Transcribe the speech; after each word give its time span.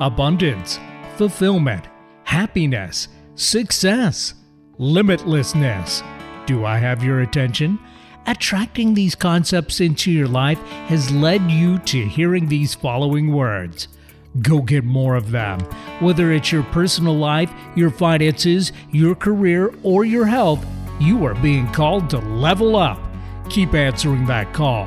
abundance, 0.00 0.78
fulfillment, 1.16 1.88
happiness, 2.24 3.08
success, 3.34 4.34
limitlessness. 4.78 6.04
Do 6.46 6.64
I 6.64 6.78
have 6.78 7.02
your 7.02 7.20
attention? 7.20 7.78
Attracting 8.26 8.94
these 8.94 9.14
concepts 9.14 9.80
into 9.80 10.10
your 10.10 10.26
life 10.26 10.58
has 10.88 11.10
led 11.12 11.50
you 11.50 11.78
to 11.78 12.04
hearing 12.06 12.48
these 12.48 12.74
following 12.74 13.32
words. 13.32 13.88
Go 14.42 14.60
get 14.60 14.84
more 14.84 15.14
of 15.14 15.30
them. 15.30 15.60
Whether 16.00 16.32
it's 16.32 16.52
your 16.52 16.64
personal 16.64 17.16
life, 17.16 17.50
your 17.74 17.90
finances, 17.90 18.72
your 18.90 19.14
career, 19.14 19.72
or 19.82 20.04
your 20.04 20.26
health, 20.26 20.64
you 21.00 21.24
are 21.24 21.34
being 21.36 21.72
called 21.72 22.10
to 22.10 22.18
level 22.18 22.76
up. 22.76 23.00
Keep 23.48 23.74
answering 23.74 24.26
that 24.26 24.52
call. 24.52 24.86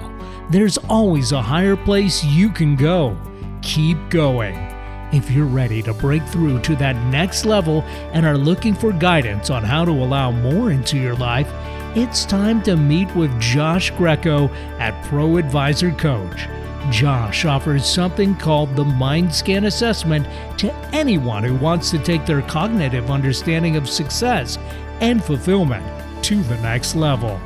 There's 0.51 0.77
always 0.77 1.31
a 1.31 1.41
higher 1.41 1.77
place 1.77 2.23
you 2.23 2.49
can 2.49 2.75
go. 2.75 3.17
Keep 3.61 4.09
going. 4.09 4.68
If 5.11 5.31
you're 5.31 5.45
ready 5.45 5.81
to 5.83 5.93
break 5.93 6.23
through 6.27 6.61
to 6.61 6.75
that 6.75 6.95
next 7.07 7.43
level 7.43 7.81
and 8.13 8.27
are 8.27 8.37
looking 8.37 8.75
for 8.75 8.91
guidance 8.91 9.49
on 9.49 9.63
how 9.63 9.83
to 9.83 9.91
allow 9.91 10.29
more 10.29 10.69
into 10.69 10.99
your 10.99 11.15
life, 11.15 11.49
it's 11.97 12.25
time 12.25 12.61
to 12.63 12.77
meet 12.77 13.13
with 13.15 13.39
Josh 13.41 13.89
Greco 13.91 14.49
at 14.77 15.03
Pro 15.05 15.37
Advisor 15.37 15.91
Coach. 15.93 16.47
Josh 16.91 17.45
offers 17.45 17.85
something 17.85 18.35
called 18.35 18.75
the 18.75 18.85
Mind 18.85 19.33
Scan 19.33 19.65
Assessment 19.65 20.27
to 20.59 20.71
anyone 20.93 21.43
who 21.43 21.55
wants 21.55 21.89
to 21.89 21.97
take 21.97 22.27
their 22.27 22.43
cognitive 22.43 23.09
understanding 23.09 23.77
of 23.77 23.89
success 23.89 24.59
and 25.01 25.23
fulfillment 25.23 25.83
to 26.23 26.43
the 26.43 26.57
next 26.57 26.95
level. 26.95 27.39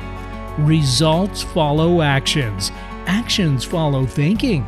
Results 0.58 1.42
follow 1.42 2.02
actions, 2.02 2.70
actions 3.06 3.64
follow 3.64 4.04
thinking. 4.04 4.66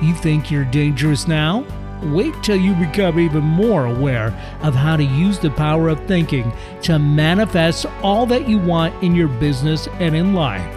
You 0.00 0.14
think 0.14 0.50
you're 0.50 0.64
dangerous 0.64 1.28
now? 1.28 1.66
Wait 2.02 2.34
till 2.42 2.56
you 2.56 2.74
become 2.74 3.20
even 3.20 3.42
more 3.42 3.86
aware 3.86 4.28
of 4.62 4.74
how 4.74 4.96
to 4.96 5.04
use 5.04 5.38
the 5.38 5.50
power 5.50 5.88
of 5.88 6.04
thinking 6.06 6.52
to 6.82 6.98
manifest 6.98 7.86
all 8.02 8.26
that 8.26 8.46
you 8.48 8.58
want 8.58 9.02
in 9.02 9.14
your 9.14 9.28
business 9.28 9.88
and 9.98 10.16
in 10.16 10.34
life. 10.34 10.76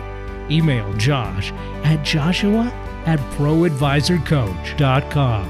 Email 0.51 0.91
Josh 0.93 1.51
at 1.83 2.03
joshua 2.03 2.71
at 3.05 3.19
proadvisorcoach.com 3.37 5.49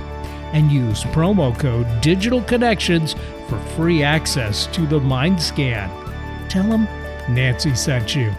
and 0.54 0.72
use 0.72 1.04
promo 1.06 1.58
code 1.58 1.88
Digital 2.02 2.44
Connections 2.44 3.16
for 3.50 3.58
free 3.76 4.04
access 4.04 4.68
to 4.68 4.86
the 4.86 5.00
Mind 5.00 5.42
Scan. 5.42 5.90
Tell 6.48 6.64
them 6.64 6.88
Nancee 7.30 7.76
sent 7.76 8.16
you. 8.16 8.32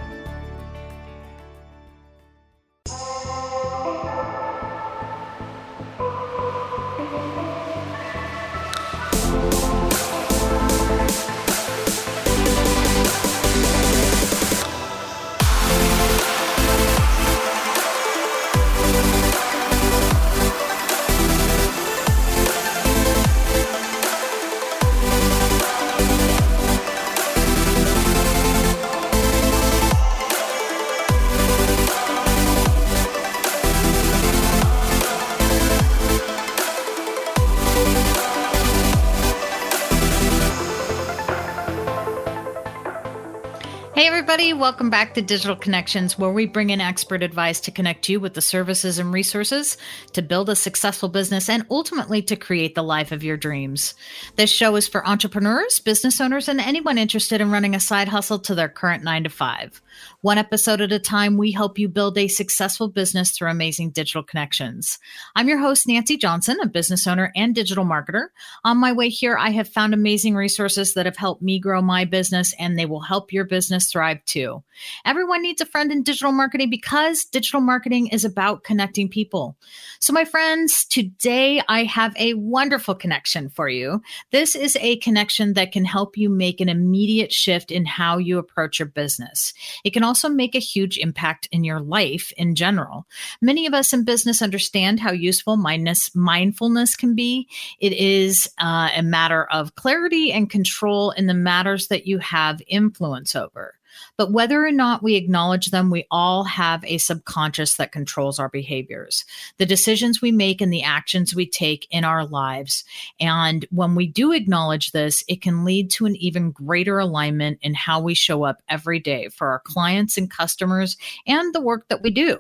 Welcome 44.65 44.89
back 44.89 45.13
to 45.13 45.21
Digital 45.21 45.57
Connections, 45.57 46.19
where 46.19 46.31
we 46.31 46.47
bring 46.47 46.71
in 46.71 46.81
expert 46.81 47.23
advice 47.23 47.61
to 47.61 47.71
connect 47.71 48.09
you 48.09 48.19
with 48.19 48.33
the 48.33 48.41
services 48.41 48.99
and 48.99 49.13
resources 49.13 49.77
to 50.13 50.23
build 50.23 50.49
a 50.49 50.57
successful 50.57 51.11
business 51.11 51.51
and 51.51 51.67
ultimately 51.71 52.23
to 52.23 52.35
create 52.35 52.75
the 52.75 52.83
life 52.83 53.13
of 53.13 53.23
your 53.23 53.37
dreams. 53.37 53.95
This 54.37 54.51
show 54.51 54.75
is 54.77 54.89
for 54.89 55.07
entrepreneurs, 55.07 55.81
business 55.81 56.19
owners, 56.19 56.49
and 56.49 56.61
anyone 56.61 56.97
interested 56.97 57.43
in 57.43 57.51
running 57.51 57.75
a 57.75 57.81
side 57.81 58.09
hustle 58.09 58.39
to 58.39 58.55
their 58.55 58.71
current 58.71 59.05
nine 59.05 59.25
to 59.25 59.29
five. 59.29 59.83
One 60.21 60.39
episode 60.39 60.81
at 60.81 60.93
a 60.93 60.99
time, 60.99 61.37
we 61.37 61.53
help 61.53 61.79
you 61.79 61.89
build 61.89 62.17
a 62.17 62.29
successful 62.29 62.89
business 62.89 63.31
through 63.31 63.51
amazing 63.51 63.91
digital 63.91 64.23
connections. 64.23 64.99
I'm 65.37 65.49
your 65.49 65.59
host, 65.59 65.87
Nancee 65.87 66.19
Johnson, 66.19 66.57
a 66.63 66.67
business 66.67 67.07
owner 67.07 67.33
and 67.37 67.55
digital 67.55 67.85
marketer. 67.85 68.29
On 68.65 68.79
my 68.79 68.93
way 68.93 69.09
here, 69.09 69.37
I 69.37 69.51
have 69.51 69.69
found 69.69 69.95
amazing 69.95 70.35
resources 70.35 70.95
that 70.95 71.07
have 71.07 71.17
helped 71.17 71.43
me 71.43 71.59
grow 71.59 71.83
my 71.83 72.05
business, 72.05 72.55
and 72.59 72.79
they 72.79 72.87
will 72.87 73.01
help 73.01 73.33
your 73.33 73.45
business 73.45 73.91
thrive 73.91 74.25
too. 74.25 74.63
Everyone 75.05 75.43
needs 75.43 75.61
a 75.61 75.67
friend 75.67 75.93
in 75.93 76.03
digital 76.03 76.33
marketing 76.33 76.71
because 76.71 77.25
digital 77.25 77.61
marketing 77.61 78.09
is 78.09 78.25
about 78.25 78.65
connecting 78.65 79.09
people. 79.09 79.57
So, 80.01 80.13
my 80.13 80.25
friends, 80.25 80.85
today 80.85 81.63
I 81.69 81.85
have 81.85 82.15
a 82.17 82.35
wonderful 82.35 82.95
connection 82.95 83.49
for 83.51 83.69
you. 83.69 84.03
This 84.33 84.55
is 84.55 84.77
a 84.81 84.97
connection 84.99 85.55
that 85.55 85.73
can 85.73 85.85
help 85.85 86.17
you 86.17 86.29
make 86.29 86.61
an 86.61 86.69
immediate 86.69 87.33
shift 87.33 87.71
in 87.71 87.85
how 87.85 88.19
you 88.19 88.39
approach 88.39 88.79
your 88.79 88.89
business. 88.89 89.53
It 89.85 89.93
can 89.93 90.03
also 90.03 90.29
make 90.29 90.55
a 90.55 90.61
huge 90.61 90.99
impact 90.99 91.49
in 91.53 91.63
your 91.63 91.81
life 91.81 92.33
in 92.37 92.55
general. 92.55 93.07
Many 93.41 93.67
of 93.67 93.75
us 93.75 93.93
in 93.93 94.05
business 94.05 94.43
understand 94.43 95.01
how 95.01 95.13
useful 95.13 95.57
mindness, 95.57 96.15
mindfulness 96.15 96.97
can 96.97 97.15
be. 97.15 97.49
It 97.81 97.93
is 97.93 98.51
uh, 98.59 98.89
a 98.97 99.03
matter 99.03 99.45
of 99.45 99.75
clarity 99.75 100.33
and 100.33 100.51
control 100.51 101.11
in 101.13 101.27
the 101.27 101.35
matters 101.35 101.89
that 101.89 102.07
you 102.07 102.19
have 102.19 102.63
influence 102.67 103.37
over. 103.37 103.75
But 104.17 104.33
whether 104.33 104.65
or 104.65 104.71
not 104.71 105.03
we 105.03 105.17
acknowledge 105.17 105.71
them, 105.71 105.91
we 105.91 106.07
all 106.11 106.45
have 106.45 106.85
a 106.85 106.99
subconscious 106.99 107.77
that 107.77 107.93
controls 107.93 108.39
our 108.39 108.49
behaviors, 108.49 109.25
the 109.59 109.67
decisions 109.67 110.23
we 110.23 110.31
make, 110.31 110.61
and 110.61 110.73
the 110.73 110.83
actions 110.83 111.35
we 111.35 111.47
take 111.47 111.89
in 111.91 112.05
our 112.05 112.25
lives. 112.25 112.85
And 113.19 113.67
when 113.71 113.95
we 113.95 114.07
do 114.07 114.33
acknowledge 114.33 114.93
this, 114.93 115.25
it 115.29 115.43
can 115.43 115.65
lead 115.65 115.91
to 115.93 116.07
an 116.07 116.15
even 116.17 116.53
greater 116.53 116.99
alignment 116.99 117.59
in 117.63 117.75
how 117.75 118.01
we 118.01 118.15
show 118.15 118.45
up 118.45 118.63
every 118.69 119.01
day 119.01 119.29
for 119.29 119.49
our 119.49 119.61
clients 119.65 120.17
and 120.17 120.31
customers 120.31 120.97
and 121.27 121.55
the 121.55 121.61
work 121.61 121.89
that 121.89 122.03
we 122.03 122.11
do. 122.11 122.39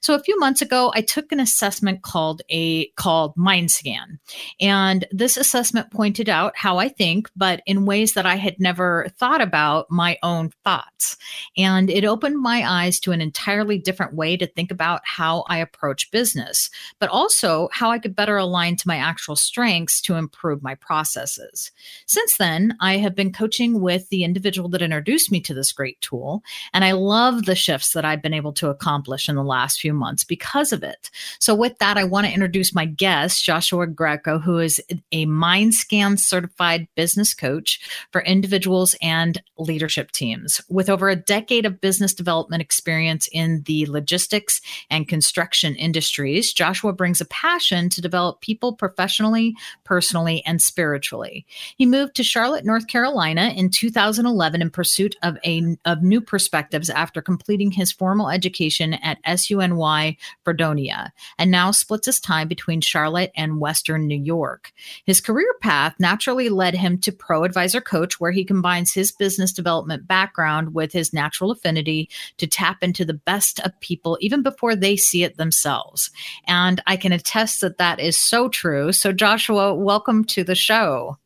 So 0.00 0.14
a 0.14 0.22
few 0.22 0.38
months 0.38 0.62
ago, 0.62 0.90
I 0.94 1.02
took 1.02 1.32
an 1.32 1.40
assessment 1.40 2.02
called 2.02 2.42
a 2.48 2.86
called 2.90 3.36
Mind 3.36 3.70
Scan. 3.70 4.18
And 4.60 5.06
this 5.10 5.36
assessment 5.36 5.90
pointed 5.90 6.28
out 6.28 6.56
how 6.56 6.78
I 6.78 6.88
think, 6.88 7.28
but 7.36 7.62
in 7.66 7.84
ways 7.84 8.14
that 8.14 8.26
I 8.26 8.36
had 8.36 8.58
never 8.58 9.08
thought 9.18 9.40
about 9.40 9.90
my 9.90 10.16
own 10.22 10.50
thoughts. 10.64 11.09
And 11.56 11.90
it 11.90 12.04
opened 12.04 12.40
my 12.40 12.68
eyes 12.68 13.00
to 13.00 13.12
an 13.12 13.20
entirely 13.20 13.78
different 13.78 14.14
way 14.14 14.36
to 14.36 14.46
think 14.46 14.70
about 14.70 15.00
how 15.04 15.44
I 15.48 15.58
approach 15.58 16.10
business, 16.10 16.70
but 16.98 17.10
also 17.10 17.68
how 17.72 17.90
I 17.90 17.98
could 17.98 18.16
better 18.16 18.36
align 18.36 18.76
to 18.76 18.88
my 18.88 18.96
actual 18.96 19.36
strengths 19.36 20.00
to 20.02 20.14
improve 20.14 20.62
my 20.62 20.74
processes. 20.74 21.70
Since 22.06 22.36
then, 22.36 22.76
I 22.80 22.96
have 22.98 23.14
been 23.14 23.32
coaching 23.32 23.80
with 23.80 24.08
the 24.08 24.24
individual 24.24 24.68
that 24.70 24.82
introduced 24.82 25.30
me 25.30 25.40
to 25.42 25.54
this 25.54 25.72
great 25.72 26.00
tool, 26.00 26.42
and 26.72 26.84
I 26.84 26.92
love 26.92 27.44
the 27.44 27.54
shifts 27.54 27.92
that 27.92 28.04
I've 28.04 28.22
been 28.22 28.34
able 28.34 28.52
to 28.54 28.68
accomplish 28.68 29.28
in 29.28 29.36
the 29.36 29.44
last 29.44 29.80
few 29.80 29.92
months 29.92 30.24
because 30.24 30.72
of 30.72 30.82
it. 30.82 31.10
So, 31.38 31.54
with 31.54 31.78
that, 31.78 31.96
I 31.96 32.04
want 32.04 32.26
to 32.26 32.32
introduce 32.32 32.74
my 32.74 32.84
guest, 32.84 33.44
Joshua 33.44 33.86
Greco, 33.86 34.38
who 34.38 34.58
is 34.58 34.82
a 35.12 35.26
MindScan 35.26 36.18
certified 36.18 36.88
business 36.94 37.34
coach 37.34 37.80
for 38.12 38.22
individuals 38.22 38.94
and 39.02 39.42
leadership 39.58 40.10
teams 40.12 40.60
with 40.68 40.88
over 40.88 40.99
a 41.08 41.16
decade 41.16 41.66
of 41.66 41.80
business 41.80 42.12
development 42.12 42.60
experience 42.60 43.28
in 43.32 43.62
the 43.66 43.86
logistics 43.86 44.60
and 44.90 45.08
construction 45.08 45.74
industries, 45.76 46.52
Joshua 46.52 46.92
brings 46.92 47.20
a 47.20 47.26
passion 47.26 47.88
to 47.90 48.00
develop 48.00 48.40
people 48.40 48.74
professionally, 48.74 49.54
personally, 49.84 50.42
and 50.46 50.60
spiritually. 50.60 51.46
He 51.76 51.86
moved 51.86 52.14
to 52.16 52.24
Charlotte, 52.24 52.64
North 52.64 52.86
Carolina 52.86 53.52
in 53.56 53.70
2011 53.70 54.62
in 54.62 54.70
pursuit 54.70 55.16
of 55.22 55.38
a 55.44 55.76
of 55.84 56.02
new 56.02 56.20
perspectives 56.20 56.90
after 56.90 57.22
completing 57.22 57.70
his 57.70 57.92
formal 57.92 58.28
education 58.28 58.94
at 58.94 59.22
SUNY 59.24 60.16
Fredonia, 60.44 61.12
and 61.38 61.50
now 61.50 61.70
splits 61.70 62.06
his 62.06 62.20
time 62.20 62.48
between 62.48 62.80
Charlotte 62.80 63.32
and 63.36 63.60
Western 63.60 64.06
New 64.06 64.20
York. 64.20 64.72
His 65.04 65.20
career 65.20 65.54
path 65.60 65.94
naturally 65.98 66.48
led 66.48 66.74
him 66.74 66.98
to 66.98 67.12
Pro 67.12 67.44
Advisor 67.44 67.80
Coach, 67.80 68.18
where 68.20 68.32
he 68.32 68.44
combines 68.44 68.92
his 68.92 69.12
business 69.12 69.52
development 69.52 70.06
background 70.06 70.74
with 70.74 70.89
his 70.92 71.12
natural 71.12 71.50
affinity 71.50 72.08
to 72.38 72.46
tap 72.46 72.82
into 72.82 73.04
the 73.04 73.14
best 73.14 73.60
of 73.60 73.78
people 73.80 74.18
even 74.20 74.42
before 74.42 74.76
they 74.76 74.96
see 74.96 75.24
it 75.24 75.36
themselves. 75.36 76.10
And 76.46 76.82
I 76.86 76.96
can 76.96 77.12
attest 77.12 77.60
that 77.60 77.78
that 77.78 78.00
is 78.00 78.16
so 78.16 78.48
true. 78.48 78.92
So, 78.92 79.12
Joshua, 79.12 79.74
welcome 79.74 80.24
to 80.26 80.44
the 80.44 80.54
show. 80.54 81.18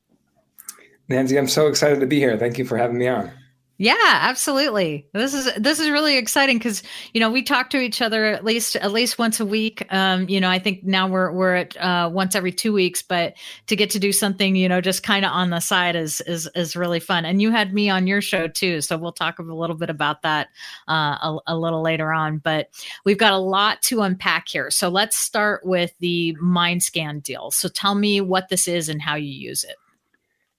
Nancee, 1.08 1.36
I'm 1.36 1.48
so 1.48 1.66
excited 1.66 2.00
to 2.00 2.06
be 2.06 2.18
here. 2.18 2.38
Thank 2.38 2.58
you 2.58 2.64
for 2.64 2.78
having 2.78 2.98
me 2.98 3.08
on. 3.08 3.30
Yeah, 3.76 3.96
absolutely. 3.98 5.08
This 5.14 5.34
is 5.34 5.52
this 5.56 5.80
is 5.80 5.90
really 5.90 6.16
exciting 6.16 6.58
because 6.58 6.84
you 7.12 7.18
know 7.18 7.28
we 7.28 7.42
talk 7.42 7.70
to 7.70 7.80
each 7.80 8.00
other 8.00 8.26
at 8.26 8.44
least 8.44 8.76
at 8.76 8.92
least 8.92 9.18
once 9.18 9.40
a 9.40 9.46
week. 9.46 9.84
Um, 9.92 10.28
you 10.28 10.40
know, 10.40 10.48
I 10.48 10.60
think 10.60 10.84
now 10.84 11.08
we're 11.08 11.32
we're 11.32 11.56
at 11.56 11.76
uh, 11.78 12.08
once 12.12 12.36
every 12.36 12.52
two 12.52 12.72
weeks, 12.72 13.02
but 13.02 13.34
to 13.66 13.74
get 13.74 13.90
to 13.90 13.98
do 13.98 14.12
something 14.12 14.54
you 14.54 14.68
know 14.68 14.80
just 14.80 15.02
kind 15.02 15.24
of 15.24 15.32
on 15.32 15.50
the 15.50 15.58
side 15.58 15.96
is 15.96 16.20
is 16.20 16.48
is 16.54 16.76
really 16.76 17.00
fun. 17.00 17.24
And 17.24 17.42
you 17.42 17.50
had 17.50 17.74
me 17.74 17.90
on 17.90 18.06
your 18.06 18.20
show 18.20 18.46
too, 18.46 18.80
so 18.80 18.96
we'll 18.96 19.10
talk 19.10 19.40
a 19.40 19.42
little 19.42 19.76
bit 19.76 19.90
about 19.90 20.22
that 20.22 20.50
uh, 20.88 21.18
a, 21.20 21.38
a 21.48 21.56
little 21.56 21.82
later 21.82 22.12
on. 22.12 22.38
But 22.38 22.70
we've 23.04 23.18
got 23.18 23.32
a 23.32 23.38
lot 23.38 23.82
to 23.82 24.02
unpack 24.02 24.46
here, 24.46 24.70
so 24.70 24.88
let's 24.88 25.16
start 25.16 25.66
with 25.66 25.92
the 25.98 26.36
MindScan 26.40 27.24
deal. 27.24 27.50
So 27.50 27.68
tell 27.68 27.96
me 27.96 28.20
what 28.20 28.50
this 28.50 28.68
is 28.68 28.88
and 28.88 29.02
how 29.02 29.16
you 29.16 29.32
use 29.32 29.64
it. 29.64 29.74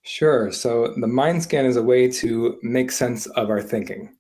Sure. 0.06 0.52
So 0.52 0.94
the 0.98 1.08
mind 1.08 1.42
scan 1.42 1.66
is 1.66 1.78
a 1.78 1.84
way 1.84 2.08
to 2.12 2.60
make 2.62 2.92
sense 2.92 3.26
of 3.26 3.50
our 3.50 3.62
thinking. 3.62 4.16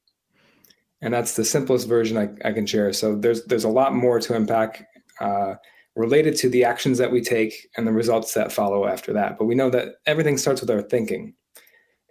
And 1.02 1.14
that's 1.14 1.36
the 1.36 1.46
simplest 1.46 1.88
version 1.88 2.18
I, 2.18 2.30
I 2.48 2.54
can 2.54 2.66
share. 2.66 2.92
So 2.92 3.16
there's 3.16 3.46
there's 3.46 3.66
a 3.66 3.70
lot 3.70 3.94
more 3.94 4.20
to 4.20 4.36
unpack 4.36 4.88
uh, 5.22 5.54
related 5.96 6.36
to 6.38 6.50
the 6.50 6.64
actions 6.64 6.98
that 6.98 7.12
we 7.12 7.22
take 7.22 7.70
and 7.78 7.86
the 7.86 7.92
results 7.92 8.34
that 8.34 8.52
follow 8.52 8.88
after 8.88 9.14
that. 9.14 9.38
But 9.38 9.46
we 9.46 9.54
know 9.54 9.70
that 9.70 9.96
everything 10.08 10.40
starts 10.40 10.60
with 10.60 10.72
our 10.72 10.82
thinking. 10.82 11.36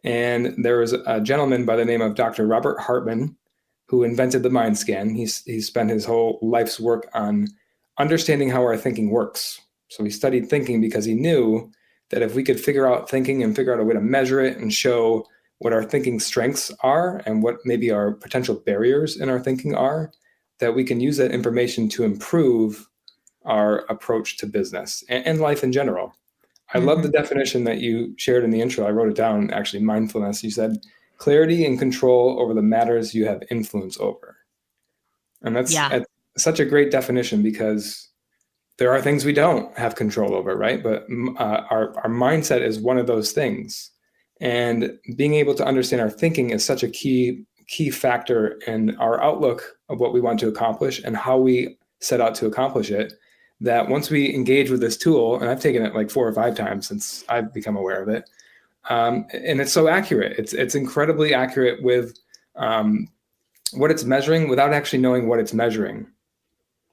And 0.04 0.54
there 0.62 0.78
was 0.78 0.92
a 0.92 1.20
gentleman 1.20 1.64
by 1.64 1.74
the 1.74 1.84
name 1.84 2.00
of 2.00 2.14
Dr. 2.14 2.46
Robert 2.46 2.78
Hartman 2.78 3.36
who 3.88 4.04
invented 4.04 4.44
the 4.44 4.50
mind 4.50 4.78
scan. 4.78 5.12
He's 5.16 5.42
he 5.42 5.60
spent 5.60 5.90
his 5.90 6.04
whole 6.04 6.38
life's 6.42 6.78
work 6.78 7.08
on 7.12 7.48
understanding 7.98 8.50
how 8.50 8.62
our 8.62 8.76
thinking 8.76 9.10
works. 9.10 9.60
So 9.88 10.04
he 10.04 10.10
studied 10.10 10.48
thinking 10.48 10.80
because 10.80 11.04
he 11.04 11.14
knew 11.14 11.72
that 12.10 12.22
if 12.22 12.34
we 12.34 12.42
could 12.42 12.60
figure 12.60 12.86
out 12.86 13.08
thinking 13.08 13.42
and 13.42 13.56
figure 13.56 13.72
out 13.72 13.80
a 13.80 13.84
way 13.84 13.94
to 13.94 14.00
measure 14.00 14.40
it 14.40 14.58
and 14.58 14.72
show 14.72 15.26
what 15.58 15.72
our 15.72 15.84
thinking 15.84 16.20
strengths 16.20 16.70
are 16.80 17.22
and 17.26 17.42
what 17.42 17.56
maybe 17.64 17.90
our 17.90 18.12
potential 18.12 18.54
barriers 18.54 19.16
in 19.16 19.28
our 19.28 19.40
thinking 19.40 19.74
are, 19.74 20.12
that 20.58 20.74
we 20.74 20.84
can 20.84 21.00
use 21.00 21.16
that 21.16 21.32
information 21.32 21.88
to 21.88 22.04
improve 22.04 22.88
our 23.44 23.78
approach 23.90 24.36
to 24.38 24.46
business 24.46 25.04
and, 25.08 25.26
and 25.26 25.40
life 25.40 25.62
in 25.62 25.72
general. 25.72 26.14
I 26.72 26.78
mm-hmm. 26.78 26.88
love 26.88 27.02
the 27.02 27.08
mm-hmm. 27.08 27.22
definition 27.22 27.64
that 27.64 27.78
you 27.78 28.14
shared 28.16 28.44
in 28.44 28.50
the 28.50 28.60
intro. 28.60 28.86
I 28.86 28.90
wrote 28.90 29.08
it 29.08 29.16
down 29.16 29.50
actually 29.50 29.82
mindfulness. 29.82 30.42
You 30.42 30.50
said 30.50 30.78
clarity 31.18 31.64
and 31.64 31.78
control 31.78 32.40
over 32.40 32.54
the 32.54 32.62
matters 32.62 33.14
you 33.14 33.26
have 33.26 33.42
influence 33.50 33.98
over. 34.00 34.36
And 35.42 35.54
that's, 35.54 35.72
yeah. 35.72 35.88
that's 35.88 36.06
such 36.36 36.60
a 36.60 36.64
great 36.64 36.90
definition 36.90 37.42
because 37.42 38.08
there 38.78 38.90
are 38.92 39.00
things 39.00 39.24
we 39.24 39.32
don't 39.32 39.76
have 39.78 39.94
control 39.94 40.34
over, 40.34 40.56
right? 40.56 40.82
But 40.82 41.06
uh, 41.38 41.62
our 41.70 41.96
our 41.98 42.10
mindset 42.10 42.62
is 42.62 42.80
one 42.80 42.98
of 42.98 43.06
those 43.06 43.32
things, 43.32 43.90
and 44.40 44.98
being 45.16 45.34
able 45.34 45.54
to 45.54 45.64
understand 45.64 46.02
our 46.02 46.10
thinking 46.10 46.50
is 46.50 46.64
such 46.64 46.82
a 46.82 46.88
key 46.88 47.44
key 47.68 47.90
factor 47.90 48.58
in 48.66 48.96
our 48.98 49.22
outlook 49.22 49.78
of 49.88 50.00
what 50.00 50.12
we 50.12 50.20
want 50.20 50.38
to 50.40 50.48
accomplish 50.48 51.02
and 51.02 51.16
how 51.16 51.38
we 51.38 51.78
set 52.00 52.20
out 52.20 52.34
to 52.36 52.46
accomplish 52.46 52.90
it. 52.90 53.14
That 53.60 53.88
once 53.88 54.10
we 54.10 54.34
engage 54.34 54.68
with 54.68 54.80
this 54.80 54.96
tool, 54.96 55.40
and 55.40 55.48
I've 55.48 55.60
taken 55.60 55.84
it 55.84 55.94
like 55.94 56.10
four 56.10 56.26
or 56.26 56.32
five 56.34 56.56
times 56.56 56.88
since 56.88 57.24
I've 57.28 57.54
become 57.54 57.76
aware 57.76 58.02
of 58.02 58.08
it, 58.08 58.28
um, 58.90 59.26
and 59.32 59.60
it's 59.60 59.72
so 59.72 59.88
accurate. 59.88 60.36
It's 60.38 60.52
it's 60.52 60.74
incredibly 60.74 61.32
accurate 61.32 61.82
with 61.82 62.18
um, 62.56 63.08
what 63.72 63.92
it's 63.92 64.04
measuring 64.04 64.48
without 64.48 64.72
actually 64.72 64.98
knowing 64.98 65.28
what 65.28 65.38
it's 65.38 65.54
measuring 65.54 66.06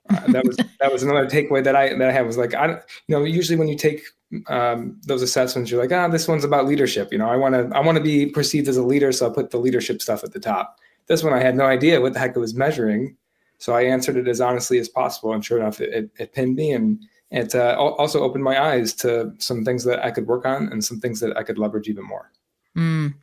uh, 0.10 0.32
that 0.32 0.46
was 0.46 0.58
that 0.80 0.92
was 0.92 1.04
another 1.04 1.28
takeaway 1.28 1.64
that 1.64 1.76
I 1.76 1.94
that 1.94 2.10
I 2.10 2.12
had 2.12 2.26
was 2.26 2.38
like 2.38 2.54
I 2.54 2.68
you 2.68 2.80
know 3.10 3.24
usually 3.24 3.58
when 3.58 3.68
you 3.68 3.78
take 3.78 4.04
um, 4.48 5.00
those 5.06 5.22
assessments 5.22 5.70
you're 5.70 5.82
like 5.82 5.92
ah 5.92 6.08
this 6.08 6.28
one's 6.28 6.44
about 6.44 6.66
leadership 6.66 7.12
you 7.12 7.18
know 7.18 7.30
I 7.30 7.36
want 7.36 7.54
to 7.54 7.76
I 7.76 7.82
want 7.82 7.98
to 7.98 8.04
be 8.04 8.26
perceived 8.26 8.68
as 8.68 8.78
a 8.78 8.84
leader 8.84 9.12
so 9.12 9.28
I'll 9.28 9.34
put 9.34 9.52
the 9.52 9.58
leadership 9.58 10.02
stuff 10.02 10.24
at 10.24 10.34
the 10.34 10.40
top. 10.40 10.80
This 11.08 11.24
one 11.24 11.34
I 11.34 11.42
had 11.42 11.56
no 11.56 11.66
idea 11.66 12.02
what 12.02 12.14
the 12.14 12.20
heck 12.20 12.36
it 12.36 12.40
was 12.40 12.54
measuring, 12.54 13.16
so 13.58 13.74
I 13.74 13.84
answered 13.84 14.18
it 14.18 14.28
as 14.28 14.42
honestly 14.42 14.80
as 14.80 14.90
possible 14.90 15.34
and 15.34 15.44
sure 15.44 15.60
enough 15.60 15.82
it, 15.82 15.94
it, 15.94 16.10
it 16.18 16.34
pinned 16.34 16.56
me 16.56 16.72
and 16.72 17.00
it 17.32 17.56
uh, 17.56 17.76
also 17.78 18.22
opened 18.22 18.44
my 18.44 18.62
eyes 18.62 18.94
to 18.96 19.34
some 19.38 19.64
things 19.64 19.86
that 19.86 20.04
I 20.04 20.12
could 20.12 20.28
work 20.28 20.46
on 20.46 20.68
and 20.68 20.84
some 20.84 21.00
things 21.00 21.22
that 21.22 21.38
I 21.38 21.44
could 21.44 21.58
leverage 21.58 21.88
even 21.88 22.06
more. 22.06 22.30
Mm. 22.76 23.14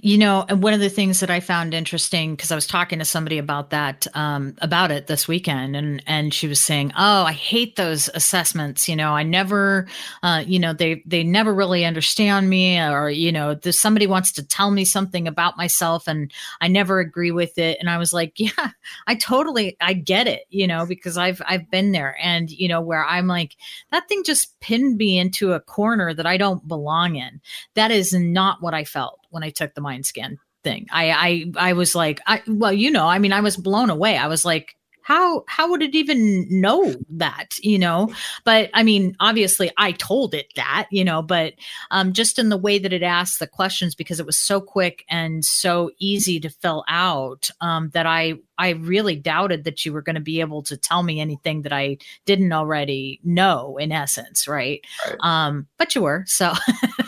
You 0.00 0.18
know, 0.18 0.44
and 0.48 0.62
one 0.62 0.74
of 0.74 0.80
the 0.80 0.90
things 0.90 1.20
that 1.20 1.30
I 1.30 1.40
found 1.40 1.72
interesting 1.72 2.34
because 2.34 2.50
I 2.50 2.54
was 2.54 2.66
talking 2.66 2.98
to 2.98 3.04
somebody 3.04 3.38
about 3.38 3.70
that 3.70 4.06
um, 4.14 4.54
about 4.60 4.90
it 4.90 5.06
this 5.06 5.28
weekend, 5.28 5.76
and 5.76 6.02
and 6.06 6.34
she 6.34 6.46
was 6.46 6.60
saying, 6.60 6.92
"Oh, 6.96 7.24
I 7.24 7.32
hate 7.32 7.76
those 7.76 8.08
assessments. 8.14 8.88
You 8.88 8.96
know, 8.96 9.12
I 9.12 9.22
never, 9.22 9.86
uh, 10.22 10.42
you 10.46 10.58
know, 10.58 10.72
they 10.72 11.02
they 11.06 11.22
never 11.22 11.54
really 11.54 11.84
understand 11.84 12.50
me, 12.50 12.78
or 12.80 13.08
you 13.08 13.32
know, 13.32 13.58
somebody 13.70 14.06
wants 14.06 14.32
to 14.32 14.46
tell 14.46 14.70
me 14.70 14.84
something 14.84 15.28
about 15.28 15.56
myself, 15.56 16.08
and 16.08 16.32
I 16.60 16.68
never 16.68 16.98
agree 16.98 17.30
with 17.30 17.56
it." 17.58 17.78
And 17.80 17.88
I 17.88 17.98
was 17.98 18.12
like, 18.12 18.32
"Yeah, 18.36 18.70
I 19.06 19.14
totally, 19.14 19.76
I 19.80 19.92
get 19.94 20.26
it. 20.26 20.44
You 20.50 20.66
know, 20.66 20.86
because 20.86 21.16
I've 21.16 21.40
I've 21.46 21.70
been 21.70 21.92
there, 21.92 22.16
and 22.22 22.50
you 22.50 22.68
know, 22.68 22.80
where 22.80 23.04
I'm 23.04 23.26
like, 23.26 23.56
that 23.92 24.08
thing 24.08 24.24
just 24.24 24.58
pinned 24.60 24.96
me 24.96 25.18
into 25.18 25.52
a 25.52 25.60
corner 25.60 26.12
that 26.14 26.26
I 26.26 26.36
don't 26.36 26.66
belong 26.66 27.16
in. 27.16 27.40
That 27.74 27.90
is 27.90 28.12
not 28.12 28.62
what 28.62 28.74
I 28.74 28.84
felt 28.84 29.20
when 29.34 29.42
I 29.42 29.50
took 29.50 29.74
the 29.74 29.80
mind 29.80 30.06
scan 30.06 30.38
thing. 30.62 30.86
I 30.90 31.10
I 31.56 31.70
I 31.70 31.72
was 31.74 31.94
like, 31.94 32.20
I 32.26 32.42
well, 32.46 32.72
you 32.72 32.90
know, 32.90 33.06
I 33.06 33.18
mean, 33.18 33.32
I 33.32 33.40
was 33.40 33.56
blown 33.56 33.90
away. 33.90 34.16
I 34.16 34.28
was 34.28 34.44
like, 34.44 34.76
how 35.04 35.44
how 35.48 35.70
would 35.70 35.82
it 35.82 35.94
even 35.94 36.46
know 36.48 36.94
that 37.10 37.58
you 37.62 37.78
know 37.78 38.12
but 38.44 38.70
i 38.74 38.82
mean 38.82 39.14
obviously 39.20 39.70
i 39.76 39.92
told 39.92 40.34
it 40.34 40.46
that 40.56 40.86
you 40.90 41.04
know 41.04 41.22
but 41.22 41.52
um, 41.90 42.12
just 42.12 42.38
in 42.38 42.48
the 42.48 42.56
way 42.56 42.78
that 42.78 42.92
it 42.92 43.02
asked 43.02 43.38
the 43.38 43.46
questions 43.46 43.94
because 43.94 44.18
it 44.18 44.26
was 44.26 44.36
so 44.36 44.60
quick 44.60 45.04
and 45.08 45.44
so 45.44 45.90
easy 45.98 46.40
to 46.40 46.48
fill 46.48 46.84
out 46.88 47.50
um, 47.60 47.90
that 47.90 48.06
i 48.06 48.34
i 48.58 48.70
really 48.70 49.14
doubted 49.14 49.64
that 49.64 49.84
you 49.84 49.92
were 49.92 50.02
going 50.02 50.14
to 50.14 50.20
be 50.20 50.40
able 50.40 50.62
to 50.62 50.76
tell 50.76 51.02
me 51.02 51.20
anything 51.20 51.62
that 51.62 51.72
i 51.72 51.96
didn't 52.24 52.52
already 52.52 53.20
know 53.22 53.76
in 53.76 53.92
essence 53.92 54.48
right, 54.48 54.84
right. 55.06 55.16
um 55.20 55.66
but 55.76 55.94
you 55.94 56.02
were 56.02 56.24
so 56.26 56.52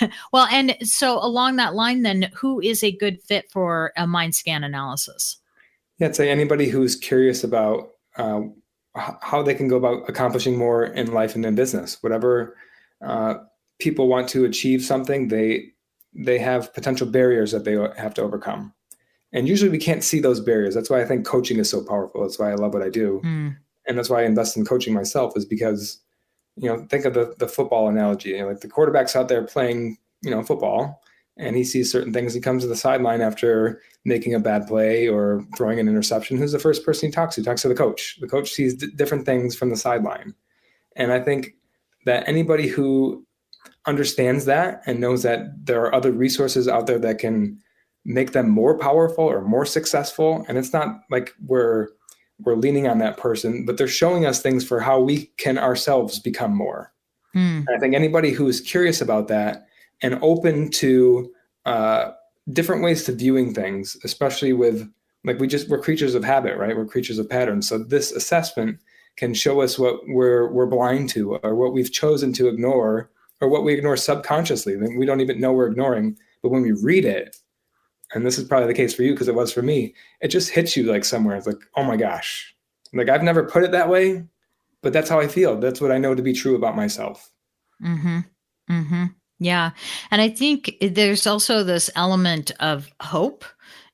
well 0.32 0.46
and 0.50 0.76
so 0.82 1.18
along 1.24 1.56
that 1.56 1.74
line 1.74 2.02
then 2.02 2.30
who 2.34 2.60
is 2.60 2.82
a 2.82 2.92
good 2.92 3.22
fit 3.22 3.50
for 3.50 3.92
a 3.96 4.06
mind 4.06 4.34
scan 4.34 4.64
analysis 4.64 5.38
yeah, 5.98 6.08
I'd 6.08 6.16
say 6.16 6.30
anybody 6.30 6.68
who's 6.68 6.96
curious 6.96 7.44
about 7.44 7.90
uh, 8.16 8.40
how 8.94 9.42
they 9.42 9.54
can 9.54 9.68
go 9.68 9.76
about 9.76 10.08
accomplishing 10.08 10.56
more 10.56 10.84
in 10.84 11.12
life 11.12 11.34
and 11.34 11.44
in 11.44 11.54
business, 11.54 12.02
whatever 12.02 12.56
uh, 13.04 13.34
people 13.78 14.08
want 14.08 14.28
to 14.30 14.44
achieve 14.44 14.82
something, 14.82 15.28
they 15.28 15.66
they 16.16 16.38
have 16.38 16.72
potential 16.74 17.08
barriers 17.08 17.50
that 17.50 17.64
they 17.64 17.72
have 17.96 18.14
to 18.14 18.22
overcome. 18.22 18.72
And 19.32 19.48
usually 19.48 19.70
we 19.70 19.78
can't 19.78 20.04
see 20.04 20.20
those 20.20 20.38
barriers. 20.38 20.74
That's 20.74 20.88
why 20.88 21.00
I 21.00 21.04
think 21.04 21.26
coaching 21.26 21.58
is 21.58 21.68
so 21.68 21.82
powerful. 21.82 22.22
That's 22.22 22.38
why 22.38 22.52
I 22.52 22.54
love 22.54 22.72
what 22.72 22.84
I 22.84 22.88
do. 22.88 23.20
Mm. 23.24 23.56
And 23.88 23.98
that's 23.98 24.08
why 24.08 24.22
I 24.22 24.24
invest 24.24 24.56
in 24.56 24.64
coaching 24.64 24.94
myself 24.94 25.36
is 25.36 25.44
because, 25.44 25.98
you 26.56 26.68
know, 26.68 26.86
think 26.88 27.04
of 27.04 27.14
the, 27.14 27.34
the 27.38 27.48
football 27.48 27.88
analogy. 27.88 28.30
You 28.30 28.40
know, 28.40 28.48
like 28.48 28.60
the 28.60 28.68
quarterback's 28.68 29.16
out 29.16 29.28
there 29.28 29.44
playing, 29.44 29.98
you 30.22 30.30
know, 30.30 30.42
football 30.42 31.02
and 31.36 31.56
he 31.56 31.64
sees 31.64 31.90
certain 31.90 32.12
things. 32.12 32.32
He 32.32 32.40
comes 32.40 32.62
to 32.62 32.68
the 32.68 32.76
sideline 32.76 33.20
after 33.20 33.80
making 34.04 34.34
a 34.34 34.40
bad 34.40 34.66
play 34.66 35.08
or 35.08 35.44
throwing 35.56 35.80
an 35.80 35.88
interception. 35.88 36.36
Who's 36.36 36.52
the 36.52 36.58
first 36.58 36.84
person 36.84 37.08
he 37.08 37.12
talks 37.12 37.34
to? 37.34 37.40
He 37.40 37.44
talks 37.44 37.62
to 37.62 37.68
the 37.68 37.74
coach. 37.74 38.18
The 38.20 38.28
coach 38.28 38.50
sees 38.50 38.74
d- 38.74 38.88
different 38.94 39.26
things 39.26 39.56
from 39.56 39.70
the 39.70 39.76
sideline. 39.76 40.34
And 40.96 41.12
I 41.12 41.20
think 41.20 41.54
that 42.06 42.28
anybody 42.28 42.68
who 42.68 43.26
understands 43.86 44.44
that 44.44 44.82
and 44.86 45.00
knows 45.00 45.22
that 45.24 45.66
there 45.66 45.82
are 45.82 45.94
other 45.94 46.12
resources 46.12 46.68
out 46.68 46.86
there 46.86 46.98
that 47.00 47.18
can 47.18 47.58
make 48.04 48.32
them 48.32 48.48
more 48.48 48.78
powerful 48.78 49.24
or 49.24 49.40
more 49.40 49.66
successful, 49.66 50.44
and 50.46 50.58
it's 50.58 50.72
not 50.72 51.00
like 51.10 51.34
we're 51.44 51.88
we're 52.44 52.56
leaning 52.56 52.86
on 52.86 52.98
that 52.98 53.16
person, 53.16 53.64
but 53.64 53.76
they're 53.76 53.88
showing 53.88 54.26
us 54.26 54.40
things 54.40 54.66
for 54.66 54.80
how 54.80 55.00
we 55.00 55.26
can 55.36 55.58
ourselves 55.58 56.18
become 56.18 56.54
more. 56.54 56.92
Mm. 57.34 57.64
I 57.74 57.78
think 57.78 57.94
anybody 57.94 58.30
who 58.30 58.46
is 58.48 58.60
curious 58.60 59.00
about 59.00 59.28
that 59.28 59.66
and 60.02 60.18
open 60.22 60.70
to 60.70 61.32
uh, 61.66 62.12
different 62.52 62.82
ways 62.82 63.04
to 63.04 63.12
viewing 63.12 63.54
things, 63.54 63.96
especially 64.04 64.52
with 64.52 64.88
like 65.24 65.38
we 65.38 65.46
just 65.46 65.68
we're 65.68 65.80
creatures 65.80 66.14
of 66.14 66.22
habit, 66.22 66.56
right? 66.58 66.76
We're 66.76 66.84
creatures 66.84 67.18
of 67.18 67.28
patterns. 67.28 67.68
So 67.68 67.78
this 67.78 68.12
assessment 68.12 68.78
can 69.16 69.32
show 69.34 69.60
us 69.60 69.78
what 69.78 70.00
we're 70.06 70.52
we're 70.52 70.66
blind 70.66 71.08
to 71.10 71.36
or 71.36 71.54
what 71.54 71.72
we've 71.72 71.92
chosen 71.92 72.32
to 72.34 72.48
ignore 72.48 73.10
or 73.40 73.48
what 73.48 73.64
we 73.64 73.74
ignore 73.74 73.96
subconsciously. 73.96 74.76
We 74.76 75.06
don't 75.06 75.20
even 75.20 75.40
know 75.40 75.52
we're 75.52 75.68
ignoring, 75.68 76.18
but 76.42 76.50
when 76.50 76.62
we 76.62 76.72
read 76.72 77.04
it, 77.04 77.36
and 78.12 78.24
this 78.24 78.38
is 78.38 78.44
probably 78.44 78.68
the 78.68 78.74
case 78.74 78.94
for 78.94 79.02
you 79.02 79.12
because 79.12 79.28
it 79.28 79.34
was 79.34 79.52
for 79.52 79.62
me, 79.62 79.94
it 80.20 80.28
just 80.28 80.50
hits 80.50 80.76
you 80.76 80.84
like 80.84 81.04
somewhere. 81.04 81.36
It's 81.36 81.46
like, 81.46 81.62
oh 81.76 81.84
my 81.84 81.96
gosh. 81.96 82.54
Like 82.92 83.08
I've 83.08 83.22
never 83.22 83.44
put 83.44 83.64
it 83.64 83.72
that 83.72 83.88
way, 83.88 84.24
but 84.82 84.92
that's 84.92 85.08
how 85.08 85.18
I 85.18 85.26
feel. 85.26 85.58
That's 85.58 85.80
what 85.80 85.92
I 85.92 85.98
know 85.98 86.14
to 86.14 86.22
be 86.22 86.32
true 86.32 86.54
about 86.54 86.76
myself. 86.76 87.30
Mm-hmm. 87.82 88.20
Mm-hmm. 88.70 89.04
Yeah. 89.40 89.70
And 90.10 90.22
I 90.22 90.28
think 90.28 90.76
there's 90.80 91.26
also 91.26 91.64
this 91.64 91.90
element 91.96 92.52
of 92.60 92.88
hope 93.00 93.44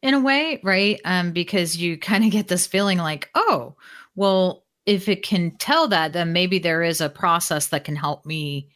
in 0.03 0.15
a 0.15 0.21
way, 0.21 0.61
right? 0.63 1.01
Um, 1.05 1.33
because 1.33 1.77
you 1.77 1.99
kind 1.99 2.25
of 2.25 2.31
get 2.31 2.49
this 2.49 2.67
feeling 2.67 2.99
like, 2.99 3.31
oh, 3.35 3.75
well, 4.17 4.65
if 4.87 5.09
it 5.09 5.23
can 5.23 5.53
tell 5.57 5.89
that, 5.89 6.13
then 6.13 6.33
maybe 6.33 6.59
there 6.59 6.83
is 6.83 7.01
a 7.01 7.09
process 7.09 7.69
that 7.69 7.85
can 7.85 7.97
help 7.97 8.27
me 8.27 8.69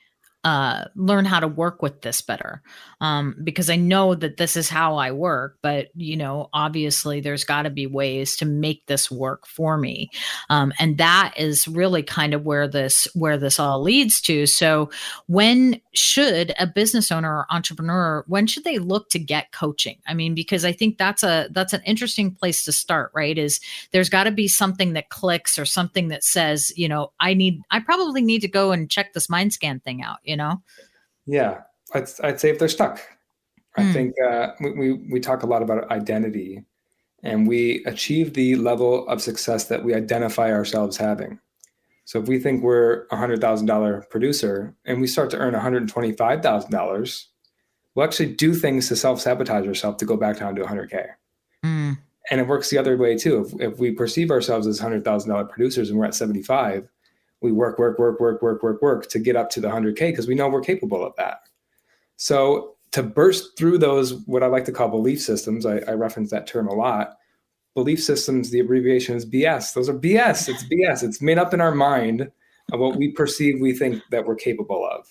uh, 0.44 0.84
learn 0.94 1.24
how 1.24 1.40
to 1.40 1.48
work 1.48 1.80
with 1.80 2.02
this 2.02 2.20
better 2.20 2.62
um, 3.00 3.34
because 3.42 3.70
I 3.70 3.76
know 3.76 4.14
that 4.14 4.36
this 4.36 4.56
is 4.56 4.68
how 4.68 4.96
I 4.96 5.10
work. 5.10 5.58
But 5.62 5.88
you 5.94 6.16
know, 6.16 6.48
obviously, 6.52 7.20
there's 7.20 7.44
got 7.44 7.62
to 7.62 7.70
be 7.70 7.86
ways 7.86 8.36
to 8.36 8.44
make 8.44 8.86
this 8.86 9.10
work 9.10 9.46
for 9.46 9.76
me, 9.76 10.10
um, 10.50 10.72
and 10.78 10.98
that 10.98 11.34
is 11.36 11.66
really 11.66 12.02
kind 12.02 12.34
of 12.34 12.44
where 12.44 12.68
this 12.68 13.08
where 13.14 13.38
this 13.38 13.58
all 13.58 13.82
leads 13.82 14.20
to. 14.22 14.46
So, 14.46 14.90
when 15.26 15.80
should 15.94 16.54
a 16.58 16.66
business 16.66 17.10
owner 17.10 17.30
or 17.30 17.46
entrepreneur 17.50 18.24
when 18.26 18.46
should 18.46 18.64
they 18.64 18.78
look 18.78 19.08
to 19.10 19.18
get 19.18 19.52
coaching? 19.52 19.98
I 20.06 20.14
mean, 20.14 20.34
because 20.34 20.64
I 20.64 20.72
think 20.72 20.98
that's 20.98 21.22
a 21.22 21.48
that's 21.52 21.72
an 21.72 21.82
interesting 21.84 22.34
place 22.34 22.64
to 22.64 22.72
start. 22.72 23.10
Right? 23.14 23.38
Is 23.38 23.60
there's 23.92 24.10
got 24.10 24.24
to 24.24 24.30
be 24.30 24.48
something 24.48 24.92
that 24.94 25.08
clicks 25.08 25.58
or 25.58 25.64
something 25.64 26.08
that 26.08 26.24
says, 26.24 26.72
you 26.76 26.88
know, 26.88 27.12
I 27.20 27.34
need 27.34 27.62
I 27.70 27.80
probably 27.80 28.22
need 28.22 28.40
to 28.40 28.48
go 28.48 28.72
and 28.72 28.90
check 28.90 29.12
this 29.12 29.30
mind 29.30 29.52
scan 29.52 29.80
thing 29.80 30.02
out. 30.02 30.18
You 30.24 30.33
know? 30.36 30.62
Yeah, 31.26 31.62
I'd, 31.94 32.08
I'd 32.22 32.40
say 32.40 32.50
if 32.50 32.58
they're 32.58 32.68
stuck. 32.68 33.00
I 33.76 33.82
mm. 33.82 33.92
think 33.92 34.14
uh, 34.24 34.48
we, 34.60 34.92
we 34.92 35.20
talk 35.20 35.42
a 35.42 35.46
lot 35.46 35.62
about 35.62 35.90
identity 35.90 36.64
and 37.22 37.48
we 37.48 37.82
achieve 37.86 38.34
the 38.34 38.54
level 38.56 39.08
of 39.08 39.20
success 39.20 39.64
that 39.68 39.82
we 39.82 39.94
identify 39.94 40.52
ourselves 40.52 40.96
having. 40.96 41.40
So 42.04 42.20
if 42.20 42.28
we 42.28 42.38
think 42.38 42.62
we're 42.62 43.06
a 43.10 43.16
hundred 43.16 43.40
thousand 43.40 43.66
dollar 43.66 44.04
producer 44.10 44.74
and 44.84 45.00
we 45.00 45.06
start 45.06 45.30
to 45.30 45.38
earn 45.38 45.54
one 45.54 45.62
hundred 45.62 45.88
twenty 45.88 46.12
five 46.12 46.42
thousand 46.42 46.70
dollars, 46.70 47.28
we'll 47.94 48.04
actually 48.04 48.34
do 48.34 48.54
things 48.54 48.88
to 48.88 48.96
self 48.96 49.20
sabotage 49.20 49.66
ourselves 49.66 49.98
to 49.98 50.04
go 50.04 50.16
back 50.16 50.38
down 50.38 50.54
to 50.54 50.66
hundred 50.66 50.90
k. 50.90 51.06
Mm. 51.64 51.98
And 52.30 52.40
it 52.40 52.46
works 52.46 52.68
the 52.70 52.78
other 52.78 52.96
way 52.96 53.16
too. 53.16 53.46
If, 53.46 53.72
if 53.72 53.78
we 53.78 53.90
perceive 53.90 54.30
ourselves 54.30 54.66
as 54.66 54.78
hundred 54.78 55.04
thousand 55.04 55.30
dollar 55.30 55.46
producers 55.46 55.88
and 55.88 55.98
we're 55.98 56.04
at 56.04 56.14
seventy 56.14 56.42
five, 56.42 56.86
we 57.44 57.52
work, 57.52 57.78
work, 57.78 57.98
work, 57.98 58.18
work, 58.20 58.42
work, 58.42 58.62
work, 58.62 58.82
work 58.82 59.08
to 59.10 59.18
get 59.18 59.36
up 59.36 59.50
to 59.50 59.60
the 59.60 59.68
100K 59.68 60.10
because 60.10 60.26
we 60.26 60.34
know 60.34 60.48
we're 60.48 60.62
capable 60.62 61.04
of 61.04 61.14
that. 61.16 61.40
So 62.16 62.76
to 62.92 63.02
burst 63.02 63.58
through 63.58 63.78
those, 63.78 64.14
what 64.26 64.42
I 64.42 64.46
like 64.46 64.64
to 64.64 64.72
call 64.72 64.88
belief 64.88 65.20
systems, 65.20 65.66
I, 65.66 65.78
I 65.80 65.92
reference 65.92 66.30
that 66.30 66.46
term 66.46 66.68
a 66.68 66.74
lot. 66.74 67.18
Belief 67.74 68.02
systems, 68.02 68.50
the 68.50 68.60
abbreviation 68.60 69.14
is 69.14 69.26
BS. 69.26 69.74
Those 69.74 69.90
are 69.90 69.98
BS. 69.98 70.48
It's 70.48 70.64
BS. 70.64 71.02
It's 71.02 71.20
made 71.20 71.38
up 71.38 71.52
in 71.52 71.60
our 71.60 71.74
mind 71.74 72.30
of 72.72 72.80
what 72.80 72.96
we 72.96 73.12
perceive 73.12 73.60
we 73.60 73.74
think 73.74 74.02
that 74.10 74.24
we're 74.24 74.36
capable 74.36 74.88
of. 74.90 75.06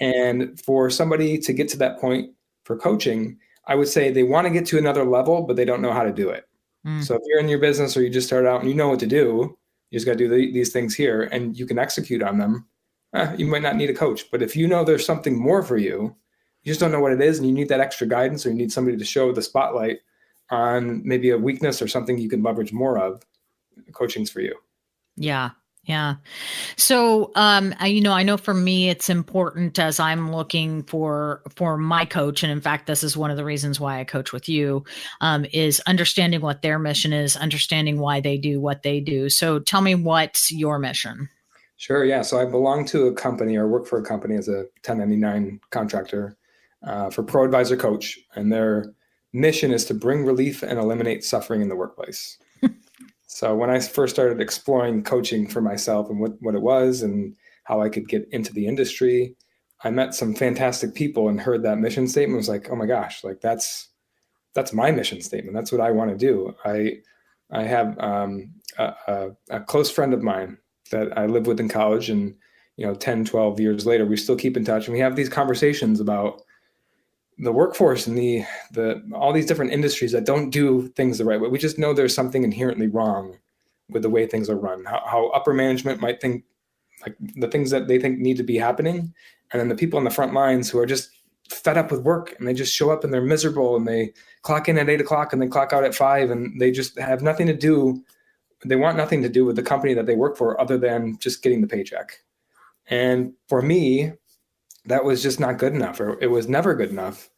and 0.00 0.60
for 0.60 0.90
somebody 0.90 1.38
to 1.38 1.52
get 1.54 1.68
to 1.68 1.78
that 1.78 1.98
point 1.98 2.32
for 2.64 2.76
coaching, 2.76 3.38
I 3.66 3.76
would 3.76 3.88
say 3.88 4.10
they 4.10 4.24
want 4.24 4.46
to 4.46 4.52
get 4.52 4.66
to 4.66 4.78
another 4.78 5.04
level, 5.04 5.42
but 5.42 5.56
they 5.56 5.64
don't 5.64 5.80
know 5.80 5.92
how 5.92 6.02
to 6.02 6.12
do 6.12 6.28
it. 6.28 6.44
Mm. 6.86 7.02
So 7.02 7.14
if 7.14 7.22
you're 7.24 7.40
in 7.40 7.48
your 7.48 7.60
business 7.60 7.96
or 7.96 8.02
you 8.02 8.10
just 8.10 8.26
started 8.26 8.48
out 8.48 8.60
and 8.60 8.68
you 8.68 8.74
know 8.74 8.88
what 8.88 9.00
to 9.00 9.06
do, 9.06 9.56
you 9.90 9.96
just 9.96 10.06
got 10.06 10.12
to 10.12 10.18
do 10.18 10.28
the, 10.28 10.52
these 10.52 10.72
things 10.72 10.94
here 10.94 11.22
and 11.22 11.56
you 11.56 11.66
can 11.66 11.78
execute 11.78 12.22
on 12.22 12.38
them. 12.38 12.66
Eh, 13.14 13.36
you 13.38 13.46
might 13.46 13.62
not 13.62 13.76
need 13.76 13.90
a 13.90 13.94
coach, 13.94 14.30
but 14.30 14.42
if 14.42 14.56
you 14.56 14.66
know 14.66 14.84
there's 14.84 15.06
something 15.06 15.38
more 15.38 15.62
for 15.62 15.76
you, 15.76 16.14
you 16.62 16.70
just 16.70 16.80
don't 16.80 16.92
know 16.92 17.00
what 17.00 17.12
it 17.12 17.20
is 17.20 17.38
and 17.38 17.46
you 17.46 17.54
need 17.54 17.68
that 17.68 17.80
extra 17.80 18.06
guidance 18.06 18.44
or 18.44 18.50
you 18.50 18.56
need 18.56 18.72
somebody 18.72 18.96
to 18.96 19.04
show 19.04 19.32
the 19.32 19.42
spotlight 19.42 19.98
on 20.50 21.02
maybe 21.04 21.30
a 21.30 21.38
weakness 21.38 21.80
or 21.80 21.88
something 21.88 22.18
you 22.18 22.28
can 22.28 22.42
leverage 22.42 22.72
more 22.72 22.98
of, 22.98 23.22
coaching's 23.92 24.30
for 24.30 24.40
you. 24.40 24.54
Yeah. 25.16 25.50
Yeah. 25.86 26.16
So, 26.76 27.30
um, 27.36 27.72
I, 27.78 27.86
you 27.86 28.00
know, 28.00 28.12
I 28.12 28.24
know 28.24 28.36
for 28.36 28.54
me, 28.54 28.88
it's 28.88 29.08
important 29.08 29.78
as 29.78 30.00
I'm 30.00 30.32
looking 30.32 30.82
for 30.82 31.42
for 31.54 31.76
my 31.78 32.04
coach, 32.04 32.42
and 32.42 32.50
in 32.50 32.60
fact, 32.60 32.88
this 32.88 33.04
is 33.04 33.16
one 33.16 33.30
of 33.30 33.36
the 33.36 33.44
reasons 33.44 33.78
why 33.78 34.00
I 34.00 34.04
coach 34.04 34.32
with 34.32 34.48
you, 34.48 34.84
um, 35.20 35.46
is 35.52 35.80
understanding 35.86 36.40
what 36.40 36.62
their 36.62 36.80
mission 36.80 37.12
is, 37.12 37.36
understanding 37.36 38.00
why 38.00 38.20
they 38.20 38.36
do 38.36 38.60
what 38.60 38.82
they 38.82 38.98
do. 38.98 39.28
So, 39.28 39.60
tell 39.60 39.80
me 39.80 39.94
what's 39.94 40.50
your 40.50 40.80
mission. 40.80 41.28
Sure. 41.76 42.04
Yeah. 42.04 42.22
So, 42.22 42.40
I 42.40 42.46
belong 42.46 42.84
to 42.86 43.06
a 43.06 43.14
company 43.14 43.56
or 43.56 43.68
work 43.68 43.86
for 43.86 44.00
a 44.00 44.04
company 44.04 44.34
as 44.34 44.48
a 44.48 44.66
1099 44.84 45.60
contractor 45.70 46.36
uh, 46.84 47.10
for 47.10 47.22
Pro 47.22 47.44
Advisor 47.44 47.76
Coach, 47.76 48.18
and 48.34 48.52
their 48.52 48.92
mission 49.32 49.72
is 49.72 49.84
to 49.84 49.94
bring 49.94 50.24
relief 50.24 50.64
and 50.64 50.80
eliminate 50.80 51.22
suffering 51.22 51.60
in 51.60 51.68
the 51.68 51.76
workplace. 51.76 52.38
So 53.36 53.54
when 53.54 53.68
I 53.68 53.78
first 53.80 54.14
started 54.14 54.40
exploring 54.40 55.02
coaching 55.02 55.46
for 55.46 55.60
myself 55.60 56.08
and 56.08 56.18
what, 56.18 56.40
what 56.40 56.54
it 56.54 56.62
was 56.62 57.02
and 57.02 57.36
how 57.64 57.82
I 57.82 57.90
could 57.90 58.08
get 58.08 58.26
into 58.32 58.50
the 58.50 58.66
industry, 58.66 59.36
I 59.84 59.90
met 59.90 60.14
some 60.14 60.34
fantastic 60.34 60.94
people 60.94 61.28
and 61.28 61.38
heard 61.38 61.62
that 61.62 61.76
mission 61.76 62.08
statement 62.08 62.38
was 62.38 62.48
like, 62.48 62.70
oh 62.70 62.76
my 62.76 62.86
gosh, 62.86 63.22
like 63.22 63.42
that's 63.42 63.90
that's 64.54 64.72
my 64.72 64.90
mission 64.90 65.20
statement. 65.20 65.54
That's 65.54 65.70
what 65.70 65.82
I 65.82 65.90
want 65.90 66.12
to 66.12 66.16
do. 66.16 66.54
I 66.64 66.94
I 67.50 67.64
have 67.64 67.98
um, 67.98 68.54
a, 68.78 68.94
a, 69.06 69.30
a, 69.50 69.60
close 69.60 69.90
friend 69.90 70.14
of 70.14 70.22
mine 70.22 70.56
that 70.90 71.18
I 71.18 71.26
lived 71.26 71.46
with 71.46 71.60
in 71.60 71.68
college 71.68 72.08
and 72.08 72.34
you 72.78 72.86
know 72.86 72.94
10 72.94 73.26
12 73.26 73.60
years 73.60 73.84
later 73.84 74.06
we 74.06 74.16
still 74.16 74.36
keep 74.36 74.56
in 74.56 74.64
touch 74.64 74.86
and 74.86 74.94
we 74.94 75.00
have 75.00 75.14
these 75.14 75.28
conversations 75.28 76.00
about 76.00 76.40
the 77.38 77.52
workforce 77.52 78.06
and 78.06 78.16
the 78.16 78.44
the 78.72 79.02
all 79.14 79.32
these 79.32 79.46
different 79.46 79.72
industries 79.72 80.12
that 80.12 80.24
don't 80.24 80.50
do 80.50 80.88
things 80.88 81.18
the 81.18 81.24
right 81.24 81.40
way. 81.40 81.48
We 81.48 81.58
just 81.58 81.78
know 81.78 81.92
there's 81.92 82.14
something 82.14 82.44
inherently 82.44 82.86
wrong 82.86 83.38
with 83.90 84.02
the 84.02 84.10
way 84.10 84.26
things 84.26 84.48
are 84.50 84.56
run. 84.56 84.84
How, 84.84 85.02
how 85.06 85.26
upper 85.28 85.52
management 85.52 86.00
might 86.00 86.20
think 86.20 86.44
like 87.02 87.16
the 87.36 87.48
things 87.48 87.70
that 87.70 87.88
they 87.88 87.98
think 87.98 88.18
need 88.18 88.38
to 88.38 88.42
be 88.42 88.56
happening, 88.56 89.12
and 89.52 89.60
then 89.60 89.68
the 89.68 89.74
people 89.74 89.98
on 89.98 90.04
the 90.04 90.10
front 90.10 90.32
lines 90.32 90.70
who 90.70 90.78
are 90.78 90.86
just 90.86 91.10
fed 91.50 91.78
up 91.78 91.90
with 91.90 92.00
work 92.00 92.34
and 92.38 92.48
they 92.48 92.54
just 92.54 92.74
show 92.74 92.90
up 92.90 93.04
and 93.04 93.12
they're 93.12 93.22
miserable 93.22 93.76
and 93.76 93.86
they 93.86 94.12
clock 94.42 94.68
in 94.68 94.78
at 94.78 94.88
eight 94.88 95.00
o'clock 95.00 95.32
and 95.32 95.40
they 95.40 95.46
clock 95.46 95.72
out 95.72 95.84
at 95.84 95.94
five 95.94 96.30
and 96.30 96.60
they 96.60 96.70
just 96.70 96.98
have 96.98 97.22
nothing 97.22 97.46
to 97.46 97.54
do. 97.54 98.02
They 98.64 98.74
want 98.76 98.96
nothing 98.96 99.22
to 99.22 99.28
do 99.28 99.44
with 99.44 99.54
the 99.54 99.62
company 99.62 99.94
that 99.94 100.06
they 100.06 100.16
work 100.16 100.36
for 100.36 100.60
other 100.60 100.76
than 100.76 101.18
just 101.20 101.42
getting 101.42 101.60
the 101.60 101.68
paycheck. 101.68 102.18
And 102.88 103.32
for 103.48 103.62
me, 103.62 104.12
that 104.86 105.04
was 105.04 105.22
just 105.22 105.40
not 105.40 105.58
good 105.58 105.74
enough, 105.74 106.00
or 106.00 106.18
it 106.20 106.28
was 106.28 106.48
never 106.48 106.74
good 106.74 106.90
enough. 106.90 107.30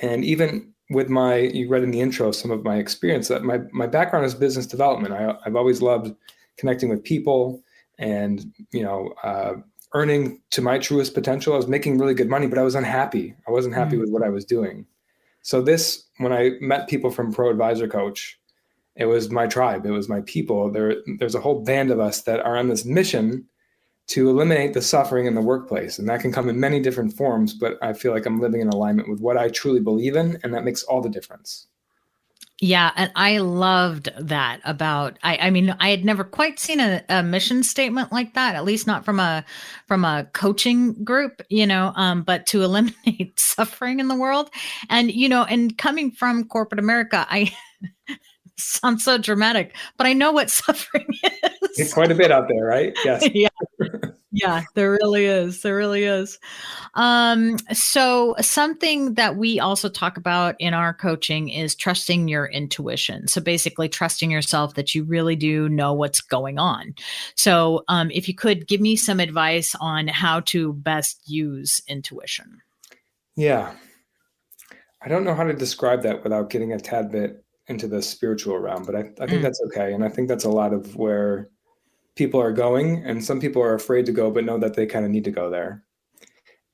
And 0.00 0.24
even 0.24 0.72
with 0.90 1.08
my, 1.08 1.36
you 1.36 1.68
read 1.68 1.82
in 1.82 1.90
the 1.90 2.00
intro 2.00 2.32
some 2.32 2.50
of 2.50 2.64
my 2.64 2.76
experience 2.76 3.28
that 3.28 3.44
my 3.44 3.60
my 3.72 3.86
background 3.86 4.26
is 4.26 4.34
business 4.34 4.66
development. 4.66 5.14
I, 5.14 5.36
I've 5.44 5.56
always 5.56 5.82
loved 5.82 6.14
connecting 6.56 6.88
with 6.88 7.02
people 7.02 7.62
and 7.98 8.52
you 8.72 8.82
know 8.82 9.14
uh, 9.22 9.54
earning 9.94 10.40
to 10.50 10.62
my 10.62 10.78
truest 10.78 11.14
potential. 11.14 11.54
I 11.54 11.56
was 11.56 11.68
making 11.68 11.98
really 11.98 12.14
good 12.14 12.28
money, 12.28 12.46
but 12.46 12.58
I 12.58 12.62
was 12.62 12.74
unhappy. 12.74 13.34
I 13.46 13.50
wasn't 13.50 13.74
happy 13.74 13.92
mm-hmm. 13.92 14.00
with 14.00 14.10
what 14.10 14.22
I 14.22 14.28
was 14.28 14.44
doing. 14.44 14.86
So 15.42 15.60
this, 15.60 16.04
when 16.18 16.32
I 16.32 16.52
met 16.60 16.88
people 16.88 17.10
from 17.10 17.32
Pro 17.32 17.50
Advisor 17.50 17.88
Coach, 17.88 18.38
it 18.94 19.06
was 19.06 19.30
my 19.30 19.46
tribe. 19.46 19.84
It 19.84 19.90
was 19.90 20.08
my 20.08 20.20
people. 20.22 20.70
There, 20.70 20.96
there's 21.18 21.34
a 21.34 21.40
whole 21.40 21.64
band 21.64 21.90
of 21.90 21.98
us 21.98 22.22
that 22.22 22.40
are 22.40 22.56
on 22.56 22.68
this 22.68 22.84
mission 22.84 23.46
to 24.12 24.28
eliminate 24.28 24.74
the 24.74 24.82
suffering 24.82 25.24
in 25.24 25.34
the 25.34 25.40
workplace. 25.40 25.98
And 25.98 26.06
that 26.08 26.20
can 26.20 26.32
come 26.32 26.50
in 26.50 26.60
many 26.60 26.80
different 26.80 27.16
forms, 27.16 27.54
but 27.54 27.78
I 27.80 27.94
feel 27.94 28.12
like 28.12 28.26
I'm 28.26 28.40
living 28.40 28.60
in 28.60 28.68
alignment 28.68 29.08
with 29.08 29.20
what 29.20 29.38
I 29.38 29.48
truly 29.48 29.80
believe 29.80 30.16
in, 30.16 30.38
and 30.42 30.52
that 30.52 30.64
makes 30.64 30.82
all 30.82 31.00
the 31.00 31.08
difference. 31.08 31.66
Yeah, 32.60 32.92
and 32.94 33.10
I 33.16 33.38
loved 33.38 34.10
that 34.20 34.60
about 34.64 35.18
I, 35.22 35.36
I 35.38 35.50
mean 35.50 35.74
I 35.80 35.88
had 35.88 36.04
never 36.04 36.22
quite 36.22 36.60
seen 36.60 36.78
a, 36.78 37.02
a, 37.08 37.22
mission 37.22 37.64
statement 37.64 38.12
like 38.12 38.34
that, 38.34 38.54
at 38.54 38.64
least 38.64 38.86
not 38.86 39.04
from 39.04 39.18
a 39.18 39.44
from 39.88 40.04
a 40.04 40.28
coaching 40.32 41.02
group, 41.02 41.42
you 41.48 41.66
know, 41.66 41.92
um, 41.96 42.22
but 42.22 42.46
to 42.48 42.62
eliminate 42.62 43.32
suffering 43.40 43.98
in 43.98 44.08
the 44.08 44.14
world. 44.14 44.50
And 44.90 45.10
you 45.10 45.28
know, 45.28 45.42
and 45.44 45.76
coming 45.76 46.12
from 46.12 46.44
corporate 46.44 46.78
America, 46.78 47.26
I 47.28 47.52
sounds 48.58 49.02
so 49.02 49.18
dramatic, 49.18 49.74
but 49.96 50.06
I 50.06 50.12
know 50.12 50.30
what 50.30 50.50
suffering 50.62 51.08
is. 51.24 51.61
It's 51.76 51.94
quite 51.94 52.10
a 52.10 52.14
bit 52.14 52.30
out 52.30 52.48
there, 52.48 52.64
right? 52.64 52.92
Yes. 53.04 53.28
yeah 53.34 53.48
yeah, 54.32 54.62
there 54.74 54.92
really 54.92 55.26
is. 55.26 55.60
There 55.60 55.76
really 55.76 56.04
is. 56.04 56.38
Um, 56.94 57.58
so 57.72 58.34
something 58.40 59.14
that 59.14 59.36
we 59.36 59.60
also 59.60 59.90
talk 59.90 60.16
about 60.16 60.56
in 60.58 60.72
our 60.72 60.94
coaching 60.94 61.50
is 61.50 61.74
trusting 61.74 62.28
your 62.28 62.46
intuition. 62.46 63.28
So 63.28 63.42
basically 63.42 63.90
trusting 63.90 64.30
yourself 64.30 64.74
that 64.74 64.94
you 64.94 65.04
really 65.04 65.36
do 65.36 65.68
know 65.68 65.92
what's 65.92 66.22
going 66.22 66.58
on. 66.58 66.94
So 67.36 67.84
um, 67.88 68.10
if 68.10 68.26
you 68.26 68.34
could 68.34 68.66
give 68.66 68.80
me 68.80 68.96
some 68.96 69.20
advice 69.20 69.74
on 69.80 70.08
how 70.08 70.40
to 70.40 70.72
best 70.72 71.20
use 71.26 71.82
intuition. 71.86 72.62
Yeah. 73.36 73.74
I 75.02 75.08
don't 75.08 75.24
know 75.24 75.34
how 75.34 75.44
to 75.44 75.52
describe 75.52 76.02
that 76.02 76.24
without 76.24 76.48
getting 76.48 76.72
a 76.72 76.80
tad 76.80 77.12
bit 77.12 77.44
into 77.66 77.86
the 77.86 78.00
spiritual 78.00 78.58
realm, 78.58 78.84
but 78.84 78.96
I, 78.96 79.00
I 79.20 79.26
think 79.26 79.40
mm. 79.40 79.42
that's 79.42 79.60
okay. 79.66 79.92
And 79.92 80.04
I 80.04 80.08
think 80.08 80.28
that's 80.28 80.44
a 80.44 80.50
lot 80.50 80.72
of 80.72 80.96
where 80.96 81.50
people 82.14 82.40
are 82.40 82.52
going 82.52 83.04
and 83.04 83.24
some 83.24 83.40
people 83.40 83.62
are 83.62 83.74
afraid 83.74 84.06
to 84.06 84.12
go 84.12 84.30
but 84.30 84.44
know 84.44 84.58
that 84.58 84.74
they 84.74 84.86
kind 84.86 85.04
of 85.04 85.10
need 85.10 85.24
to 85.24 85.30
go 85.30 85.50
there. 85.50 85.82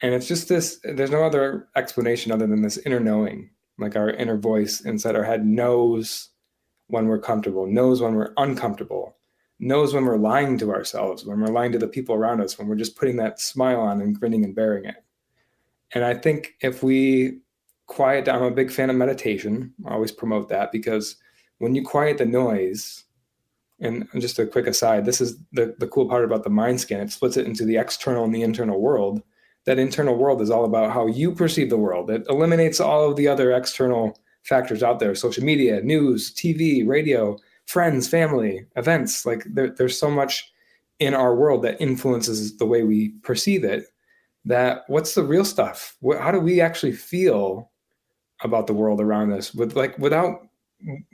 And 0.00 0.14
it's 0.14 0.28
just 0.28 0.49
this 0.49 0.80
there's 0.85 1.11
no 1.11 1.25
other 1.25 1.68
explanation 1.76 2.33
other 2.33 2.47
than 2.47 2.62
this 2.62 2.78
inner 2.78 3.00
knowing 3.00 3.50
like 3.78 3.97
our 3.97 4.11
inner 4.11 4.37
voice 4.37 4.80
inside 4.80 5.16
our 5.16 5.25
head 5.25 5.47
knows 5.47 6.30
when 6.88 7.07
we're 7.07 7.18
comfortable 7.18 7.66
knows 7.66 8.00
when 8.00 8.14
we're 8.14 8.33
uncomfortable 8.37 9.16
knows 9.61 9.92
when 9.92 10.04
we're 10.04 10.16
lying 10.16 10.57
to 10.59 10.71
ourselves 10.71 11.25
when 11.25 11.40
we're 11.40 11.52
lying 11.52 11.73
to 11.73 11.78
the 11.78 11.88
people 11.88 12.14
around 12.14 12.40
us 12.40 12.59
when 12.59 12.68
we're 12.68 12.76
just 12.76 12.97
putting 12.97 13.16
that 13.16 13.40
smile 13.40 13.80
on 13.80 14.00
and 14.00 14.18
grinning 14.18 14.45
and 14.45 14.54
bearing 14.54 14.85
it. 14.85 15.04
And 15.95 16.04
i 16.04 16.14
think 16.14 16.54
if 16.61 16.83
we 16.83 17.40
quiet 17.87 18.25
down 18.25 18.37
i'm 18.37 18.52
a 18.52 18.54
big 18.54 18.71
fan 18.71 18.90
of 18.90 18.97
meditation 18.97 19.73
i 19.87 19.95
always 19.95 20.12
promote 20.12 20.49
that 20.49 20.71
because 20.71 21.16
when 21.59 21.75
you 21.75 21.85
quiet 21.85 22.18
the 22.18 22.26
noise 22.26 23.04
and 23.80 24.08
just 24.18 24.38
a 24.38 24.47
quick 24.47 24.66
aside, 24.66 25.04
this 25.04 25.20
is 25.20 25.38
the, 25.52 25.75
the 25.78 25.87
cool 25.87 26.08
part 26.08 26.25
about 26.25 26.44
the 26.44 26.50
mind 26.50 26.80
scan. 26.80 27.00
It 27.00 27.12
splits 27.12 27.37
it 27.37 27.47
into 27.47 27.64
the 27.64 27.76
external 27.76 28.25
and 28.25 28.35
the 28.35 28.42
internal 28.42 28.80
world. 28.80 29.23
that 29.66 29.78
internal 29.78 30.16
world 30.16 30.40
is 30.40 30.50
all 30.50 30.64
about 30.64 30.92
how 30.92 31.06
you 31.06 31.32
perceive 31.32 31.70
the 31.70 31.76
world. 31.76 32.11
It 32.11 32.25
eliminates 32.28 32.80
all 32.80 33.08
of 33.08 33.16
the 33.16 33.28
other 33.28 33.52
external 33.52 34.18
factors 34.42 34.82
out 34.82 34.99
there 34.99 35.14
social 35.14 35.44
media, 35.44 35.80
news, 35.82 36.32
TV, 36.35 36.87
radio, 36.87 37.37
friends, 37.66 38.08
family, 38.08 38.66
events. 38.76 39.26
Like 39.26 39.44
there, 39.47 39.70
there's 39.70 39.99
so 39.99 40.11
much 40.11 40.50
in 40.99 41.14
our 41.14 41.35
world 41.35 41.62
that 41.62 41.80
influences 41.80 42.56
the 42.56 42.66
way 42.66 42.82
we 42.82 43.11
perceive 43.23 43.64
it 43.64 43.85
that 44.44 44.85
what's 44.88 45.14
the 45.14 45.23
real 45.23 45.44
stuff 45.44 45.97
what, 46.00 46.20
how 46.20 46.30
do 46.30 46.40
we 46.40 46.61
actually 46.61 46.92
feel 46.92 47.70
about 48.42 48.66
the 48.66 48.73
world 48.73 49.00
around 49.00 49.32
us 49.32 49.54
with 49.54 49.76
like 49.76 49.97
without 49.99 50.48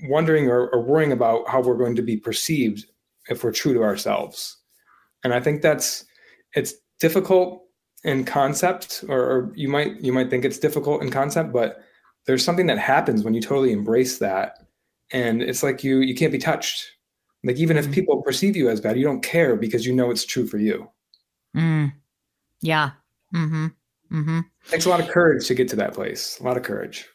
wondering 0.05 0.49
or, 0.49 0.69
or 0.69 0.83
worrying 0.83 1.13
about 1.13 1.49
how 1.49 1.61
we're 1.61 1.77
going 1.77 1.97
to 1.97 2.03
be 2.03 2.17
perceived 2.17 2.87
if 3.29 3.43
we're 3.43 3.53
true 3.53 3.75
to 3.75 3.83
ourselves. 3.83 4.59
And 5.23 5.33
i 5.33 5.41
think 5.41 5.63
that's 5.63 6.05
it's 6.55 6.75
difficult 7.01 7.63
in 8.05 8.25
concept 8.25 9.05
or, 9.09 9.21
or 9.21 9.53
you 9.55 9.69
might 9.69 9.99
you 10.01 10.13
might 10.13 10.29
think 10.29 10.45
it's 10.45 10.59
difficult 10.59 11.03
in 11.03 11.11
concept 11.11 11.53
but 11.53 11.85
there's 12.27 12.45
something 12.45 12.67
that 12.67 12.79
happens 12.79 13.23
when 13.23 13.35
you 13.35 13.41
totally 13.41 13.73
embrace 13.73 14.19
that. 14.19 14.59
And 15.13 15.43
it's 15.43 15.63
like 15.63 15.85
you 15.85 15.99
you 15.99 16.15
can't 16.15 16.33
be 16.33 16.39
touched. 16.39 16.91
Like 17.43 17.57
even 17.57 17.77
if 17.77 17.87
mm. 17.89 17.93
people 17.93 18.23
perceive 18.23 18.57
you 18.57 18.71
as 18.71 18.81
bad 18.81 18.97
you 18.97 19.05
don't 19.05 19.23
care 19.23 19.57
because 19.57 19.85
you 19.85 19.95
know 19.95 20.11
it's 20.11 20.25
true 20.25 20.47
for 20.47 20.59
you. 20.59 20.89
Mm. 21.57 21.93
yeah. 22.61 22.91
Mm-hmm. 23.35 23.67
Mm-hmm. 24.13 24.39
It 24.39 24.71
takes 24.71 24.87
a 24.87 24.89
lot 24.89 25.01
of 25.01 25.09
courage 25.09 25.47
to 25.47 25.55
get 25.55 25.69
to 25.69 25.77
that 25.77 25.95
place. 25.95 26.39
A 26.41 26.45
lot 26.45 26.57
of 26.57 26.63
courage 26.63 27.07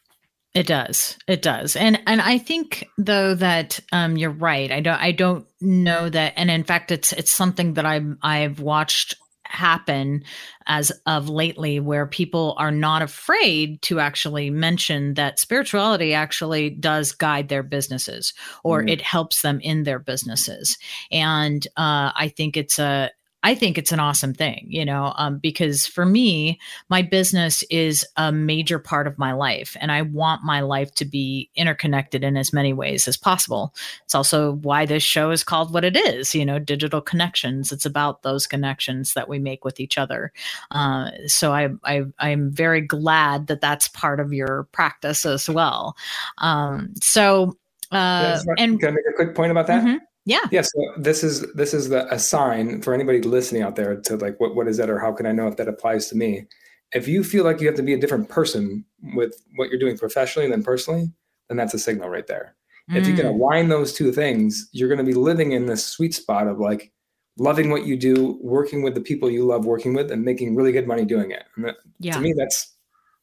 it 0.52 0.66
does. 0.66 1.16
It 1.28 1.42
does. 1.42 1.76
And 1.76 2.00
and 2.06 2.20
i 2.20 2.36
think 2.38 2.88
though 2.98 3.34
that 3.34 3.78
um 3.92 4.16
you're 4.16 4.30
right. 4.30 4.70
I 4.70 4.80
don't 4.80 5.00
i 5.00 5.12
don't 5.12 5.46
know 5.60 6.08
that 6.08 6.32
and 6.36 6.50
in 6.50 6.64
fact 6.64 6.90
it's 6.90 7.12
it's 7.12 7.30
something 7.30 7.74
that 7.74 7.86
i've 7.86 8.16
i've 8.22 8.60
watched 8.60 9.14
happen 9.44 10.22
as 10.66 10.92
of 11.06 11.28
lately 11.28 11.80
where 11.80 12.06
people 12.06 12.54
are 12.56 12.70
not 12.70 13.02
afraid 13.02 13.82
to 13.82 13.98
actually 13.98 14.48
mention 14.48 15.14
that 15.14 15.40
spirituality 15.40 16.14
actually 16.14 16.70
does 16.70 17.10
guide 17.10 17.48
their 17.48 17.64
businesses 17.64 18.32
or 18.62 18.82
mm. 18.82 18.88
it 18.90 19.02
helps 19.02 19.42
them 19.42 19.58
in 19.60 19.82
their 19.82 19.98
businesses. 19.98 20.78
And 21.10 21.66
uh, 21.76 22.10
i 22.16 22.32
think 22.36 22.56
it's 22.56 22.78
a 22.78 23.10
I 23.42 23.54
think 23.54 23.78
it's 23.78 23.92
an 23.92 24.00
awesome 24.00 24.34
thing, 24.34 24.66
you 24.68 24.84
know, 24.84 25.14
um, 25.16 25.38
because 25.38 25.86
for 25.86 26.04
me, 26.04 26.58
my 26.90 27.00
business 27.00 27.62
is 27.70 28.06
a 28.16 28.30
major 28.30 28.78
part 28.78 29.06
of 29.06 29.18
my 29.18 29.32
life, 29.32 29.76
and 29.80 29.90
I 29.90 30.02
want 30.02 30.44
my 30.44 30.60
life 30.60 30.92
to 30.96 31.04
be 31.04 31.50
interconnected 31.54 32.22
in 32.22 32.36
as 32.36 32.52
many 32.52 32.72
ways 32.72 33.08
as 33.08 33.16
possible. 33.16 33.74
It's 34.04 34.14
also 34.14 34.52
why 34.56 34.84
this 34.84 35.02
show 35.02 35.30
is 35.30 35.42
called 35.42 35.72
what 35.72 35.84
it 35.84 35.96
is, 35.96 36.34
you 36.34 36.44
know, 36.44 36.58
digital 36.58 37.00
connections. 37.00 37.72
It's 37.72 37.86
about 37.86 38.22
those 38.22 38.46
connections 38.46 39.14
that 39.14 39.28
we 39.28 39.38
make 39.38 39.64
with 39.64 39.80
each 39.80 39.96
other. 39.96 40.32
Uh, 40.70 41.10
so 41.26 41.52
I, 41.52 41.70
I, 41.84 42.02
I'm 42.18 42.50
very 42.50 42.82
glad 42.82 43.46
that 43.46 43.62
that's 43.62 43.88
part 43.88 44.20
of 44.20 44.32
your 44.34 44.68
practice 44.72 45.24
as 45.24 45.48
well. 45.48 45.96
Um, 46.38 46.92
so, 47.02 47.56
uh, 47.90 48.38
yeah, 48.46 48.54
and 48.58 48.78
can 48.78 48.90
I 48.90 48.92
make 48.92 49.04
a 49.10 49.14
quick 49.14 49.34
point 49.34 49.50
about 49.50 49.66
that? 49.66 49.82
Mm-hmm. 49.82 49.96
Yeah. 50.30 50.46
Yeah. 50.52 50.62
So 50.62 50.80
this 50.96 51.24
is 51.24 51.40
this 51.54 51.74
is 51.74 51.88
the 51.88 52.06
a 52.14 52.18
sign 52.18 52.82
for 52.82 52.94
anybody 52.94 53.20
listening 53.20 53.62
out 53.62 53.74
there 53.74 54.00
to 54.00 54.16
like 54.16 54.38
what 54.38 54.54
what 54.54 54.68
is 54.68 54.76
that 54.76 54.88
or 54.88 55.00
how 55.00 55.12
can 55.12 55.26
I 55.26 55.32
know 55.32 55.48
if 55.48 55.56
that 55.56 55.66
applies 55.66 56.08
to 56.10 56.16
me? 56.16 56.46
If 56.92 57.08
you 57.08 57.24
feel 57.24 57.44
like 57.44 57.60
you 57.60 57.66
have 57.66 57.76
to 57.76 57.82
be 57.82 57.94
a 57.94 57.98
different 57.98 58.28
person 58.28 58.84
with 59.14 59.34
what 59.56 59.70
you're 59.70 59.80
doing 59.80 59.98
professionally 59.98 60.48
than 60.48 60.62
personally, 60.62 61.10
then 61.48 61.56
that's 61.56 61.74
a 61.74 61.80
signal 61.80 62.08
right 62.08 62.28
there. 62.28 62.54
Mm. 62.88 62.96
If 62.96 63.08
you 63.08 63.14
can 63.14 63.26
mm. 63.26 63.34
align 63.34 63.68
those 63.68 63.92
two 63.92 64.12
things, 64.12 64.68
you're 64.70 64.88
going 64.88 65.04
to 65.04 65.04
be 65.04 65.14
living 65.14 65.50
in 65.50 65.66
this 65.66 65.84
sweet 65.84 66.14
spot 66.14 66.46
of 66.46 66.60
like 66.60 66.92
loving 67.36 67.70
what 67.70 67.84
you 67.84 67.96
do, 67.96 68.38
working 68.40 68.82
with 68.82 68.94
the 68.94 69.00
people 69.00 69.28
you 69.28 69.44
love 69.44 69.64
working 69.64 69.94
with, 69.94 70.12
and 70.12 70.24
making 70.24 70.54
really 70.54 70.70
good 70.70 70.86
money 70.86 71.04
doing 71.04 71.32
it. 71.32 71.44
And 71.56 71.64
that, 71.64 71.76
yeah. 71.98 72.14
to 72.14 72.20
me, 72.20 72.34
that's 72.36 72.72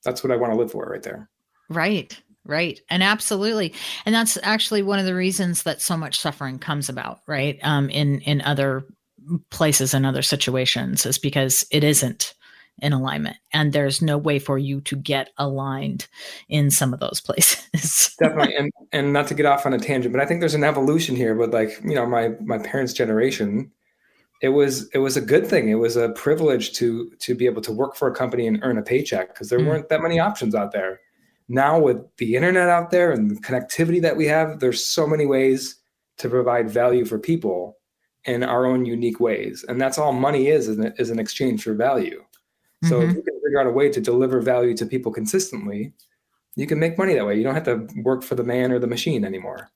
that's 0.03 0.23
what 0.23 0.31
I 0.31 0.35
want 0.35 0.51
to 0.51 0.59
live 0.59 0.71
for 0.71 0.85
right 0.85 1.03
there. 1.03 1.29
Right. 1.69 2.21
Right. 2.47 2.79
And 2.89 3.03
absolutely. 3.03 3.73
And 4.05 4.15
that's 4.15 4.37
actually 4.41 4.81
one 4.81 4.99
of 4.99 5.05
the 5.05 5.13
reasons 5.13 5.63
that 5.63 5.81
so 5.81 5.97
much 5.97 6.19
suffering 6.19 6.59
comes 6.59 6.87
about, 6.87 7.19
right? 7.27 7.59
Um, 7.61 7.89
in, 7.89 8.21
in 8.21 8.41
other 8.41 8.85
places 9.51 9.93
and 9.93 10.05
other 10.05 10.21
situations 10.21 11.05
is 11.05 11.17
because 11.17 11.65
it 11.71 11.83
isn't 11.83 12.33
in 12.79 12.93
alignment 12.93 13.37
and 13.53 13.73
there's 13.73 14.01
no 14.01 14.17
way 14.17 14.37
for 14.37 14.57
you 14.57 14.79
to 14.81 14.95
get 14.95 15.31
aligned 15.37 16.07
in 16.47 16.69
some 16.69 16.93
of 16.93 16.99
those 16.99 17.19
places 17.25 18.15
definitely 18.19 18.55
and 18.55 18.71
and 18.91 19.13
not 19.13 19.27
to 19.27 19.33
get 19.33 19.47
off 19.47 19.65
on 19.65 19.73
a 19.73 19.79
tangent 19.79 20.13
but 20.13 20.21
i 20.21 20.25
think 20.25 20.39
there's 20.39 20.53
an 20.53 20.63
evolution 20.63 21.15
here 21.15 21.33
but 21.33 21.49
like 21.49 21.71
you 21.83 21.95
know 21.95 22.05
my 22.05 22.29
my 22.39 22.59
parents 22.59 22.93
generation 22.93 23.71
it 24.41 24.49
was 24.49 24.87
it 24.89 24.99
was 24.99 25.17
a 25.17 25.21
good 25.21 25.47
thing 25.47 25.69
it 25.69 25.75
was 25.75 25.97
a 25.97 26.09
privilege 26.09 26.71
to 26.73 27.09
to 27.17 27.33
be 27.33 27.47
able 27.47 27.61
to 27.61 27.71
work 27.71 27.95
for 27.95 28.07
a 28.07 28.13
company 28.13 28.45
and 28.45 28.59
earn 28.61 28.77
a 28.77 28.83
paycheck 28.83 29.29
because 29.29 29.49
there 29.49 29.59
mm. 29.59 29.65
weren't 29.65 29.89
that 29.89 30.03
many 30.03 30.19
options 30.19 30.53
out 30.53 30.71
there 30.71 30.99
now 31.47 31.79
with 31.79 31.97
the 32.17 32.35
internet 32.35 32.69
out 32.69 32.91
there 32.91 33.11
and 33.11 33.31
the 33.31 33.35
connectivity 33.41 34.01
that 34.01 34.17
we 34.17 34.25
have, 34.27 34.59
there's 34.59 34.83
so 34.83 35.07
many 35.07 35.25
ways 35.25 35.75
to 36.17 36.29
provide 36.29 36.69
value 36.69 37.05
for 37.05 37.17
people 37.17 37.77
in 38.25 38.43
our 38.43 38.65
own 38.65 38.85
unique 38.85 39.19
ways. 39.19 39.63
And 39.67 39.79
that's 39.79 39.97
all 39.97 40.11
money 40.11 40.47
is, 40.47 40.67
is, 40.67 40.77
is 40.97 41.09
an 41.09 41.19
exchange 41.19 41.63
for 41.63 41.73
value. 41.73 42.23
So 42.83 42.99
mm-hmm. 42.99 43.09
if 43.09 43.15
you 43.15 43.21
can 43.23 43.41
figure 43.43 43.61
out 43.61 43.67
a 43.67 43.71
way 43.71 43.89
to 43.89 44.01
deliver 44.01 44.41
value 44.41 44.75
to 44.77 44.85
people 44.85 45.11
consistently, 45.11 45.93
you 46.55 46.67
can 46.67 46.79
make 46.79 46.97
money 46.97 47.13
that 47.13 47.25
way. 47.25 47.37
You 47.37 47.43
don't 47.43 47.55
have 47.55 47.63
to 47.65 47.87
work 48.01 48.23
for 48.23 48.35
the 48.35 48.43
man 48.43 48.71
or 48.71 48.79
the 48.79 48.87
machine 48.87 49.23
anymore. 49.23 49.69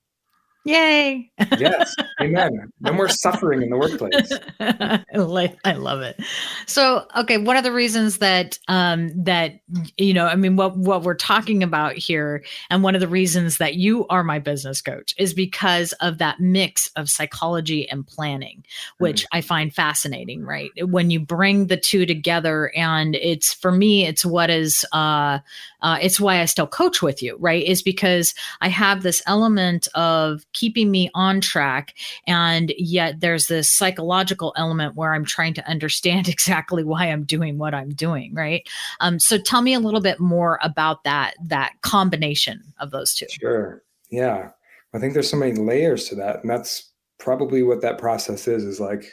Yay. 0.63 1.31
yes. 1.57 1.95
Amen. 2.21 2.71
No 2.81 2.93
more 2.93 3.09
suffering 3.09 3.63
in 3.63 3.69
the 3.71 3.77
workplace. 3.77 4.31
I 5.65 5.73
love 5.73 6.01
it. 6.01 6.21
So, 6.67 7.07
okay, 7.17 7.39
one 7.39 7.57
of 7.57 7.63
the 7.63 7.71
reasons 7.71 8.19
that 8.19 8.59
um 8.67 9.11
that 9.23 9.59
you 9.97 10.13
know, 10.13 10.27
I 10.27 10.35
mean 10.35 10.57
what 10.57 10.77
what 10.77 11.01
we're 11.01 11.15
talking 11.15 11.63
about 11.63 11.95
here 11.95 12.43
and 12.69 12.83
one 12.83 12.93
of 12.93 13.01
the 13.01 13.07
reasons 13.07 13.57
that 13.57 13.75
you 13.75 14.05
are 14.09 14.23
my 14.23 14.37
business 14.37 14.83
coach 14.83 15.15
is 15.17 15.33
because 15.33 15.93
of 15.93 16.19
that 16.19 16.39
mix 16.39 16.91
of 16.95 17.09
psychology 17.09 17.89
and 17.89 18.05
planning, 18.05 18.63
which 18.99 19.23
mm. 19.23 19.27
I 19.33 19.41
find 19.41 19.73
fascinating, 19.73 20.45
right? 20.45 20.69
When 20.83 21.09
you 21.09 21.19
bring 21.19 21.67
the 21.67 21.77
two 21.77 22.05
together 22.05 22.71
and 22.75 23.15
it's 23.15 23.51
for 23.51 23.71
me 23.71 24.05
it's 24.05 24.23
what 24.23 24.51
is 24.51 24.85
uh 24.91 25.39
uh 25.81 25.97
it's 25.99 26.19
why 26.19 26.39
I 26.39 26.45
still 26.45 26.67
coach 26.67 27.01
with 27.01 27.23
you, 27.23 27.35
right? 27.39 27.63
Is 27.63 27.81
because 27.81 28.35
I 28.61 28.67
have 28.67 29.01
this 29.01 29.23
element 29.25 29.87
of 29.95 30.45
keeping 30.53 30.91
me 30.91 31.09
on 31.13 31.41
track. 31.41 31.95
And 32.27 32.73
yet 32.77 33.19
there's 33.19 33.47
this 33.47 33.69
psychological 33.69 34.53
element 34.57 34.95
where 34.95 35.13
I'm 35.13 35.25
trying 35.25 35.53
to 35.55 35.67
understand 35.67 36.27
exactly 36.29 36.83
why 36.83 37.05
I'm 37.05 37.23
doing 37.23 37.57
what 37.57 37.73
I'm 37.73 37.89
doing. 37.89 38.33
Right. 38.33 38.67
Um, 38.99 39.19
so 39.19 39.37
tell 39.37 39.61
me 39.61 39.73
a 39.73 39.79
little 39.79 40.01
bit 40.01 40.19
more 40.19 40.59
about 40.61 41.03
that, 41.03 41.35
that 41.45 41.73
combination 41.81 42.61
of 42.79 42.91
those 42.91 43.13
two. 43.15 43.27
Sure. 43.29 43.83
Yeah. 44.09 44.51
I 44.93 44.99
think 44.99 45.13
there's 45.13 45.29
so 45.29 45.37
many 45.37 45.53
layers 45.53 46.09
to 46.09 46.15
that. 46.15 46.41
And 46.41 46.49
that's 46.49 46.91
probably 47.17 47.63
what 47.63 47.81
that 47.81 47.97
process 47.97 48.47
is, 48.47 48.63
is 48.63 48.79
like, 48.79 49.05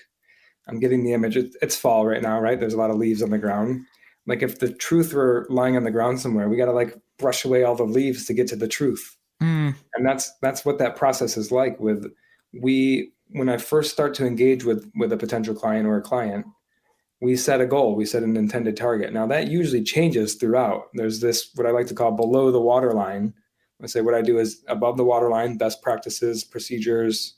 I'm 0.66 0.80
getting 0.80 1.02
the 1.02 1.12
image. 1.12 1.36
It's 1.36 1.76
fall 1.76 2.06
right 2.06 2.22
now, 2.22 2.40
right? 2.40 2.58
There's 2.58 2.74
a 2.74 2.78
lot 2.78 2.90
of 2.90 2.96
leaves 2.96 3.22
on 3.22 3.30
the 3.30 3.38
ground. 3.38 3.84
Like 4.26 4.42
if 4.42 4.58
the 4.58 4.72
truth 4.72 5.14
were 5.14 5.46
lying 5.48 5.76
on 5.76 5.84
the 5.84 5.90
ground 5.90 6.20
somewhere, 6.20 6.48
we 6.48 6.56
got 6.56 6.66
to 6.66 6.72
like 6.72 6.94
brush 7.18 7.44
away 7.44 7.64
all 7.64 7.74
the 7.74 7.84
leaves 7.84 8.26
to 8.26 8.34
get 8.34 8.46
to 8.48 8.56
the 8.56 8.68
truth. 8.68 9.16
Mm. 9.42 9.74
And 9.94 10.06
that's 10.06 10.32
that's 10.40 10.64
what 10.64 10.78
that 10.78 10.96
process 10.96 11.36
is 11.36 11.52
like 11.52 11.78
with 11.78 12.12
we 12.52 13.12
when 13.30 13.48
I 13.48 13.56
first 13.56 13.92
start 13.92 14.14
to 14.14 14.26
engage 14.26 14.64
with 14.64 14.90
with 14.96 15.12
a 15.12 15.16
potential 15.16 15.54
client 15.54 15.86
or 15.86 15.96
a 15.96 16.02
client, 16.02 16.46
we 17.20 17.36
set 17.36 17.60
a 17.60 17.66
goal, 17.66 17.94
we 17.94 18.04
set 18.04 18.22
an 18.22 18.36
intended 18.36 18.76
target. 18.76 19.12
Now 19.12 19.26
that 19.26 19.48
usually 19.48 19.82
changes 19.82 20.34
throughout. 20.34 20.88
There's 20.94 21.20
this 21.20 21.50
what 21.54 21.66
I 21.66 21.70
like 21.70 21.86
to 21.88 21.94
call 21.94 22.12
below 22.12 22.50
the 22.50 22.60
waterline. 22.60 23.34
I 23.82 23.86
say 23.86 24.00
what 24.00 24.14
I 24.14 24.22
do 24.22 24.38
is 24.38 24.64
above 24.66 24.96
the 24.96 25.04
waterline, 25.04 25.56
best 25.56 25.82
practices, 25.82 26.42
procedures, 26.42 27.34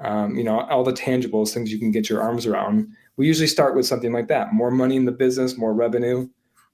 um, 0.00 0.36
you 0.36 0.42
know, 0.42 0.62
all 0.62 0.82
the 0.82 0.92
tangibles, 0.92 1.54
things 1.54 1.70
you 1.70 1.78
can 1.78 1.92
get 1.92 2.08
your 2.08 2.20
arms 2.20 2.46
around. 2.46 2.88
We 3.16 3.28
usually 3.28 3.46
start 3.46 3.76
with 3.76 3.86
something 3.86 4.12
like 4.12 4.26
that: 4.28 4.52
more 4.52 4.72
money 4.72 4.96
in 4.96 5.04
the 5.04 5.12
business, 5.12 5.56
more 5.56 5.72
revenue. 5.72 6.28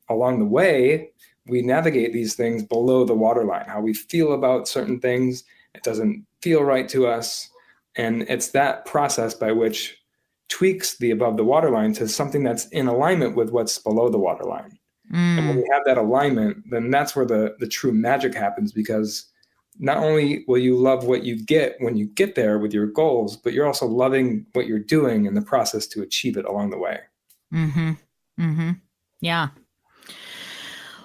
Along 0.09 0.41
the 0.41 0.47
way, 0.47 1.11
we 1.47 1.63
navigate 1.63 2.13
these 2.13 2.35
things 2.35 2.63
below 2.63 3.05
the 3.05 3.15
waterline, 3.15 3.67
how 3.67 3.81
we 3.81 3.95
feel 3.95 4.33
about 4.33 4.69
certain 4.69 5.01
things. 5.01 5.45
It 5.75 5.83
doesn't 5.83 6.27
feel 6.43 6.63
right 6.63 6.89
to 6.91 7.07
us. 7.07 7.49
And 7.97 8.23
it's 8.23 8.49
that 8.49 8.85
process 8.87 9.35
by 9.35 9.53
which 9.53 9.97
tweaks 10.49 10.97
the 10.99 11.11
above 11.11 11.37
the 11.37 11.45
waterline 11.45 11.93
to 11.95 12.09
something 12.09 12.43
that's 12.43 12.67
in 12.69 12.87
alignment 12.87 13.37
with 13.37 13.51
what's 13.51 13.79
below 13.79 14.09
the 14.09 14.19
waterline. 14.19 14.79
Mm. 15.13 15.39
And 15.39 15.49
when 15.49 15.57
we 15.57 15.69
have 15.73 15.83
that 15.87 15.99
alignment, 15.99 16.65
then 16.71 16.91
that's 16.91 17.17
where 17.17 17.27
the, 17.27 17.57
the 17.59 17.67
true 17.67 17.93
magic 17.93 18.35
happens 18.35 18.73
because 18.73 19.27
not 19.79 19.97
only 19.97 20.45
will 20.47 20.59
you 20.59 20.77
love 20.77 21.05
what 21.05 21.25
you 21.25 21.43
get 21.43 21.77
when 21.79 21.97
you 21.97 22.07
get 22.07 22.35
there 22.35 22.59
with 22.59 22.73
your 22.73 22.87
goals, 22.87 23.37
but 23.37 23.53
you're 23.53 23.67
also 23.67 23.87
loving 23.87 24.47
what 24.53 24.67
you're 24.67 24.79
doing 24.79 25.27
in 25.27 25.35
the 25.35 25.43
process 25.43 25.87
to 25.89 26.03
achieve 26.03 26.37
it 26.37 26.45
along 26.45 26.71
the 26.71 26.79
way. 26.79 27.01
Mm-hmm. 27.53 27.93
Mm-hmm. 28.39 28.71
Yeah. 29.21 29.49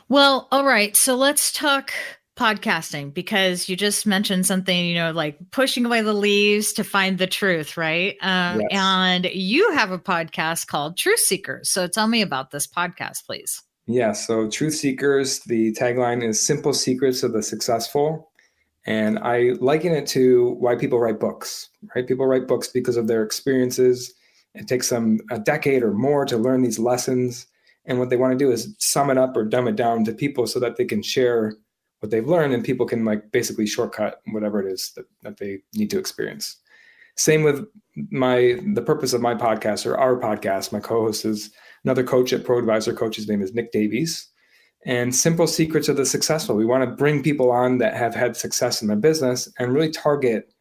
Well, 0.09 0.47
all 0.51 0.65
right. 0.65 0.95
So 0.95 1.15
let's 1.15 1.51
talk 1.51 1.91
podcasting 2.35 3.13
because 3.13 3.69
you 3.69 3.75
just 3.75 4.05
mentioned 4.05 4.45
something, 4.45 4.85
you 4.85 4.95
know, 4.95 5.11
like 5.11 5.37
pushing 5.51 5.85
away 5.85 6.01
the 6.01 6.13
leaves 6.13 6.73
to 6.73 6.83
find 6.83 7.17
the 7.17 7.27
truth, 7.27 7.77
right? 7.77 8.17
Um, 8.21 8.61
yes. 8.61 8.69
And 8.71 9.25
you 9.25 9.71
have 9.71 9.91
a 9.91 9.99
podcast 9.99 10.67
called 10.67 10.97
Truth 10.97 11.21
Seekers. 11.21 11.69
So 11.69 11.87
tell 11.87 12.07
me 12.07 12.21
about 12.21 12.51
this 12.51 12.67
podcast, 12.67 13.25
please. 13.25 13.61
Yeah. 13.87 14.13
So, 14.13 14.49
Truth 14.49 14.75
Seekers, 14.75 15.39
the 15.41 15.71
tagline 15.73 16.23
is 16.23 16.41
Simple 16.41 16.73
Secrets 16.73 17.21
of 17.21 17.33
the 17.33 17.43
Successful. 17.43 18.31
And 18.87 19.19
I 19.19 19.51
liken 19.59 19.93
it 19.93 20.07
to 20.07 20.55
why 20.59 20.75
people 20.75 20.99
write 20.99 21.19
books, 21.19 21.69
right? 21.95 22.07
People 22.07 22.27
write 22.27 22.47
books 22.47 22.67
because 22.67 22.97
of 22.97 23.07
their 23.07 23.23
experiences. 23.23 24.13
It 24.53 24.67
takes 24.67 24.89
them 24.89 25.19
a 25.31 25.39
decade 25.39 25.83
or 25.83 25.93
more 25.93 26.25
to 26.25 26.37
learn 26.37 26.61
these 26.61 26.79
lessons. 26.79 27.47
And 27.85 27.99
what 27.99 28.09
they 28.09 28.17
want 28.17 28.31
to 28.31 28.37
do 28.37 28.51
is 28.51 28.75
sum 28.79 29.09
it 29.09 29.17
up 29.17 29.35
or 29.37 29.43
dumb 29.43 29.67
it 29.67 29.75
down 29.75 30.03
to 30.05 30.13
people 30.13 30.47
so 30.47 30.59
that 30.59 30.77
they 30.77 30.85
can 30.85 31.01
share 31.01 31.55
what 31.99 32.11
they've 32.11 32.27
learned 32.27 32.53
and 32.53 32.63
people 32.63 32.85
can 32.85 33.05
like 33.05 33.31
basically 33.31 33.65
shortcut 33.65 34.21
whatever 34.31 34.59
it 34.59 34.71
is 34.71 34.91
that, 34.95 35.05
that 35.21 35.37
they 35.37 35.59
need 35.73 35.89
to 35.91 35.99
experience. 35.99 36.57
Same 37.17 37.43
with 37.43 37.65
my 38.11 38.59
the 38.73 38.81
purpose 38.81 39.13
of 39.13 39.21
my 39.21 39.33
podcast 39.35 39.85
or 39.85 39.97
our 39.97 40.19
podcast. 40.19 40.73
My 40.73 40.81
co-host 40.81 41.23
is 41.23 41.51
another 41.83 42.03
coach 42.03 42.33
at 42.33 42.43
Pro 42.43 42.59
Advisor 42.59 42.93
Coach. 42.93 43.15
His 43.15 43.29
name 43.29 43.41
is 43.41 43.53
Nick 43.53 43.71
Davies 43.71 44.27
and 44.85 45.13
simple 45.13 45.47
secrets 45.47 45.89
of 45.89 45.97
the 45.97 46.05
successful. 46.05 46.55
We 46.55 46.65
want 46.65 46.83
to 46.83 46.95
bring 46.95 47.23
people 47.23 47.51
on 47.51 47.79
that 47.79 47.95
have 47.95 48.13
had 48.13 48.37
success 48.37 48.81
in 48.81 48.87
their 48.87 48.97
business 48.97 49.51
and 49.57 49.73
really 49.73 49.89
target 49.89 50.53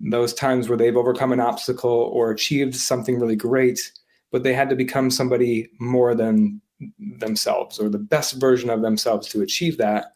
those 0.00 0.34
times 0.34 0.68
where 0.68 0.76
they've 0.76 0.96
overcome 0.96 1.32
an 1.32 1.40
obstacle 1.40 2.10
or 2.12 2.30
achieved 2.30 2.74
something 2.74 3.18
really 3.18 3.36
great, 3.36 3.92
but 4.30 4.42
they 4.42 4.52
had 4.52 4.68
to 4.70 4.76
become 4.76 5.10
somebody 5.10 5.68
more 5.80 6.14
than 6.14 6.60
themselves 6.98 7.78
or 7.78 7.88
the 7.88 7.98
best 7.98 8.40
version 8.40 8.70
of 8.70 8.82
themselves 8.82 9.28
to 9.28 9.42
achieve 9.42 9.78
that. 9.78 10.12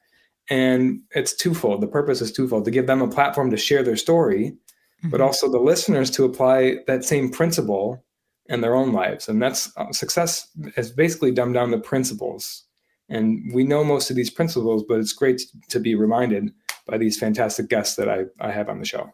And 0.51 1.01
it's 1.13 1.35
twofold. 1.35 1.81
The 1.81 1.87
purpose 1.87 2.21
is 2.21 2.33
twofold 2.33 2.65
to 2.65 2.71
give 2.71 2.87
them 2.87 3.01
a 3.01 3.09
platform 3.09 3.51
to 3.51 3.57
share 3.57 3.83
their 3.83 3.97
story, 3.97 4.51
mm-hmm. 4.51 5.11
but 5.11 5.21
also 5.21 5.51
the 5.51 5.59
listeners 5.59 6.11
to 6.13 6.25
apply 6.25 6.79
that 6.87 7.05
same 7.05 7.31
principle 7.31 8.05
in 8.47 8.61
their 8.61 8.75
own 8.75 8.93
lives. 8.93 9.29
And 9.29 9.41
that's 9.41 9.75
uh, 9.77 9.93
success 9.93 10.49
has 10.77 10.91
basically 10.91 11.31
dumbed 11.31 11.55
down 11.55 11.71
the 11.71 11.79
principles 11.79 12.65
and 13.13 13.53
we 13.53 13.63
know 13.63 13.85
most 13.85 14.09
of 14.09 14.17
these 14.17 14.31
principles, 14.31 14.85
but 14.89 14.99
it's 14.99 15.13
great 15.13 15.43
to 15.69 15.79
be 15.79 15.95
reminded 15.95 16.51
by 16.87 16.97
these 16.97 17.19
fantastic 17.19 17.69
guests 17.69 17.97
that 17.97 18.09
I, 18.09 18.25
I 18.41 18.51
have 18.51 18.71
on 18.71 18.79
the 18.79 18.87
show. 18.87 19.13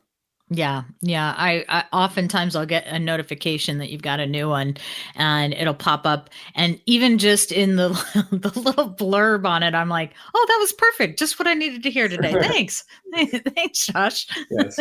Yeah, 0.50 0.84
yeah. 1.02 1.34
I, 1.36 1.64
I, 1.68 1.84
oftentimes 1.92 2.56
I'll 2.56 2.64
get 2.64 2.86
a 2.86 2.98
notification 2.98 3.78
that 3.78 3.90
you've 3.90 4.02
got 4.02 4.18
a 4.18 4.26
new 4.26 4.48
one, 4.48 4.78
and 5.14 5.52
it'll 5.52 5.74
pop 5.74 6.06
up. 6.06 6.30
And 6.54 6.80
even 6.86 7.18
just 7.18 7.52
in 7.52 7.76
the 7.76 7.88
the 8.30 8.58
little 8.58 8.90
blurb 8.90 9.46
on 9.46 9.62
it, 9.62 9.74
I'm 9.74 9.90
like, 9.90 10.12
"Oh, 10.34 10.46
that 10.48 10.56
was 10.58 10.72
perfect! 10.72 11.18
Just 11.18 11.38
what 11.38 11.46
I 11.46 11.52
needed 11.52 11.82
to 11.82 11.90
hear 11.90 12.08
today." 12.08 12.32
Thanks, 12.40 12.84
thanks, 13.54 13.86
Josh. 13.86 14.26
Yes. 14.50 14.78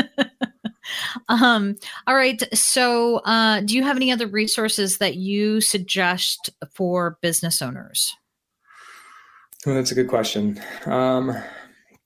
um. 1.27 1.75
All 2.07 2.15
right. 2.15 2.41
So, 2.57 3.17
uh, 3.17 3.59
do 3.59 3.75
you 3.75 3.83
have 3.83 3.97
any 3.97 4.09
other 4.09 4.27
resources 4.27 4.99
that 4.99 5.15
you 5.15 5.59
suggest 5.59 6.49
for 6.73 7.17
business 7.21 7.61
owners? 7.61 8.15
Well, 9.65 9.75
that's 9.75 9.91
a 9.91 9.95
good 9.95 10.07
question. 10.07 10.61
Um, 10.85 11.35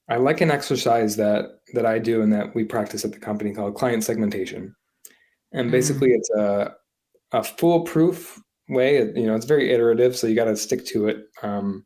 I 0.08 0.16
like 0.16 0.40
an 0.40 0.50
exercise 0.50 1.14
that 1.16 1.60
that 1.72 1.86
I 1.86 1.98
do 1.98 2.22
and 2.22 2.32
that 2.32 2.54
we 2.54 2.64
practice 2.64 3.04
at 3.04 3.12
the 3.12 3.18
company 3.18 3.52
called 3.52 3.74
client 3.74 4.04
segmentation. 4.04 4.74
And 5.52 5.68
mm. 5.68 5.72
basically, 5.72 6.10
mm. 6.10 6.16
it's 6.16 6.30
a 6.30 6.74
a 7.32 7.42
foolproof 7.42 8.40
way. 8.68 8.98
You 8.98 9.26
know, 9.26 9.34
it's 9.34 9.46
very 9.46 9.70
iterative, 9.70 10.16
so 10.16 10.26
you 10.26 10.34
got 10.34 10.44
to 10.44 10.56
stick 10.56 10.84
to 10.86 11.08
it 11.08 11.28
um, 11.42 11.84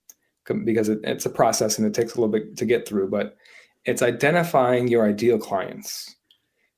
because 0.64 0.88
it, 0.88 1.01
it's 1.05 1.27
a 1.27 1.31
process 1.31 1.79
and 1.79 1.87
it 1.87 1.94
takes 1.94 2.14
a 2.14 2.20
little 2.20 2.33
bit 2.33 2.57
to 2.57 2.64
get 2.64 2.87
through. 2.87 3.11
But 3.11 3.37
it's 3.85 4.03
identifying 4.03 4.88
your 4.88 5.07
ideal 5.09 5.38
clients. 5.38 6.14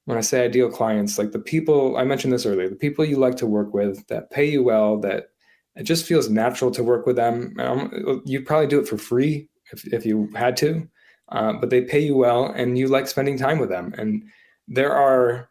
When 0.04 0.16
I 0.16 0.22
say 0.22 0.44
ideal 0.44 0.70
clients, 0.70 1.18
like 1.18 1.32
the 1.32 1.38
people 1.38 1.96
I 1.96 2.04
mentioned 2.04 2.32
this 2.32 2.46
earlier, 2.46 2.68
the 2.68 2.76
people 2.76 3.04
you 3.04 3.16
like 3.16 3.36
to 3.36 3.46
work 3.46 3.74
with 3.74 4.06
that 4.06 4.30
pay 4.30 4.46
you 4.46 4.62
well, 4.62 4.98
that 5.00 5.30
it 5.76 5.82
just 5.84 6.06
feels 6.06 6.28
natural 6.30 6.70
to 6.72 6.82
work 6.82 7.06
with 7.06 7.16
them. 7.16 7.54
Um, 7.58 8.22
you'd 8.24 8.46
probably 8.46 8.66
do 8.66 8.80
it 8.80 8.88
for 8.88 8.98
free 8.98 9.48
if, 9.72 9.86
if 9.92 10.06
you 10.06 10.30
had 10.34 10.56
to, 10.58 10.88
uh, 11.30 11.52
but 11.54 11.70
they 11.70 11.82
pay 11.82 11.98
you 11.98 12.16
well 12.16 12.46
and 12.46 12.78
you 12.78 12.88
like 12.88 13.06
spending 13.06 13.38
time 13.38 13.58
with 13.58 13.68
them. 13.68 13.94
And 13.98 14.24
there 14.66 14.92
are 14.92 15.48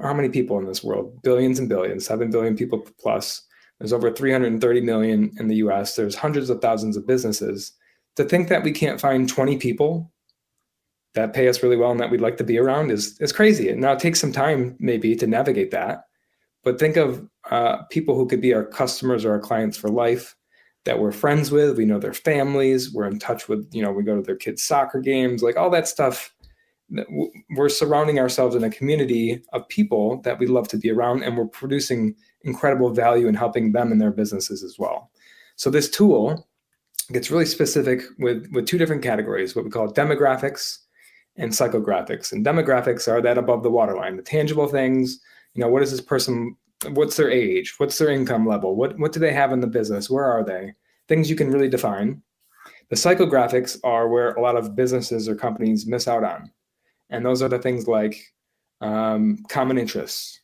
how 0.00 0.14
many 0.14 0.28
people 0.28 0.58
in 0.58 0.66
this 0.66 0.82
world? 0.82 1.20
Billions 1.22 1.58
and 1.58 1.68
billions, 1.68 2.06
7 2.06 2.30
billion 2.30 2.56
people 2.56 2.86
plus. 2.98 3.42
There's 3.78 3.92
over 3.92 4.10
330 4.10 4.80
million 4.80 5.32
in 5.38 5.48
the 5.48 5.56
US. 5.56 5.96
There's 5.96 6.14
hundreds 6.14 6.50
of 6.50 6.60
thousands 6.60 6.96
of 6.96 7.06
businesses. 7.06 7.72
To 8.16 8.24
think 8.24 8.48
that 8.48 8.62
we 8.62 8.72
can't 8.72 9.00
find 9.00 9.28
20 9.28 9.56
people 9.58 10.12
that 11.14 11.32
pay 11.32 11.48
us 11.48 11.62
really 11.62 11.76
well 11.76 11.90
and 11.90 12.00
that 12.00 12.10
we'd 12.10 12.20
like 12.20 12.36
to 12.36 12.44
be 12.44 12.58
around 12.58 12.90
is, 12.90 13.18
is 13.20 13.32
crazy. 13.32 13.68
And 13.68 13.80
now 13.80 13.92
it 13.92 13.98
takes 13.98 14.20
some 14.20 14.32
time 14.32 14.76
maybe 14.78 15.16
to 15.16 15.26
navigate 15.26 15.70
that. 15.70 16.04
But 16.62 16.78
think 16.78 16.96
of 16.96 17.26
uh, 17.50 17.84
people 17.90 18.14
who 18.14 18.26
could 18.26 18.40
be 18.40 18.54
our 18.54 18.64
customers 18.64 19.24
or 19.24 19.32
our 19.32 19.40
clients 19.40 19.76
for 19.76 19.88
life 19.88 20.36
that 20.84 20.98
we're 20.98 21.12
friends 21.12 21.50
with. 21.50 21.76
We 21.76 21.84
know 21.84 21.98
their 21.98 22.14
families. 22.14 22.92
We're 22.92 23.06
in 23.06 23.18
touch 23.18 23.48
with, 23.48 23.68
you 23.72 23.82
know, 23.82 23.92
we 23.92 24.02
go 24.02 24.16
to 24.16 24.22
their 24.22 24.36
kids' 24.36 24.62
soccer 24.62 25.00
games, 25.00 25.42
like 25.42 25.56
all 25.56 25.70
that 25.70 25.88
stuff. 25.88 26.32
We're 27.50 27.68
surrounding 27.68 28.18
ourselves 28.18 28.56
in 28.56 28.64
a 28.64 28.70
community 28.70 29.42
of 29.52 29.68
people 29.68 30.20
that 30.22 30.38
we 30.38 30.46
love 30.46 30.66
to 30.68 30.76
be 30.76 30.90
around, 30.90 31.22
and 31.22 31.36
we're 31.36 31.46
producing 31.46 32.16
incredible 32.42 32.90
value 32.90 33.28
in 33.28 33.34
helping 33.34 33.72
them 33.72 33.92
in 33.92 33.98
their 33.98 34.10
businesses 34.10 34.64
as 34.64 34.76
well. 34.78 35.10
So 35.54 35.70
this 35.70 35.88
tool 35.88 36.48
gets 37.12 37.30
really 37.30 37.46
specific 37.46 38.02
with 38.18 38.48
with 38.52 38.66
two 38.66 38.76
different 38.76 39.02
categories: 39.02 39.54
what 39.54 39.64
we 39.64 39.70
call 39.70 39.86
demographics 39.92 40.78
and 41.36 41.52
psychographics. 41.52 42.32
And 42.32 42.44
demographics 42.44 43.06
are 43.06 43.22
that 43.22 43.38
above 43.38 43.62
the 43.62 43.70
waterline, 43.70 44.16
the 44.16 44.22
tangible 44.22 44.66
things 44.66 45.20
you 45.54 45.60
know 45.60 45.68
what 45.68 45.82
is 45.82 45.90
this 45.90 46.00
person 46.00 46.56
what's 46.88 47.16
their 47.16 47.30
age? 47.30 47.74
What's 47.78 47.98
their 47.98 48.10
income 48.10 48.46
level? 48.46 48.74
What 48.74 48.98
what 48.98 49.12
do 49.12 49.20
they 49.20 49.32
have 49.32 49.52
in 49.52 49.60
the 49.60 49.66
business? 49.66 50.10
Where 50.10 50.24
are 50.24 50.44
they? 50.44 50.72
Things 51.08 51.28
you 51.28 51.36
can 51.36 51.50
really 51.50 51.68
define. 51.68 52.22
The 52.88 52.96
psychographics 52.96 53.78
are 53.84 54.08
where 54.08 54.32
a 54.32 54.40
lot 54.40 54.56
of 54.56 54.74
businesses 54.74 55.28
or 55.28 55.34
companies 55.34 55.86
miss 55.86 56.08
out 56.08 56.24
on. 56.24 56.50
And 57.10 57.24
those 57.24 57.42
are 57.42 57.48
the 57.48 57.58
things 57.58 57.86
like 57.86 58.20
um, 58.80 59.44
common 59.48 59.78
interests 59.78 60.40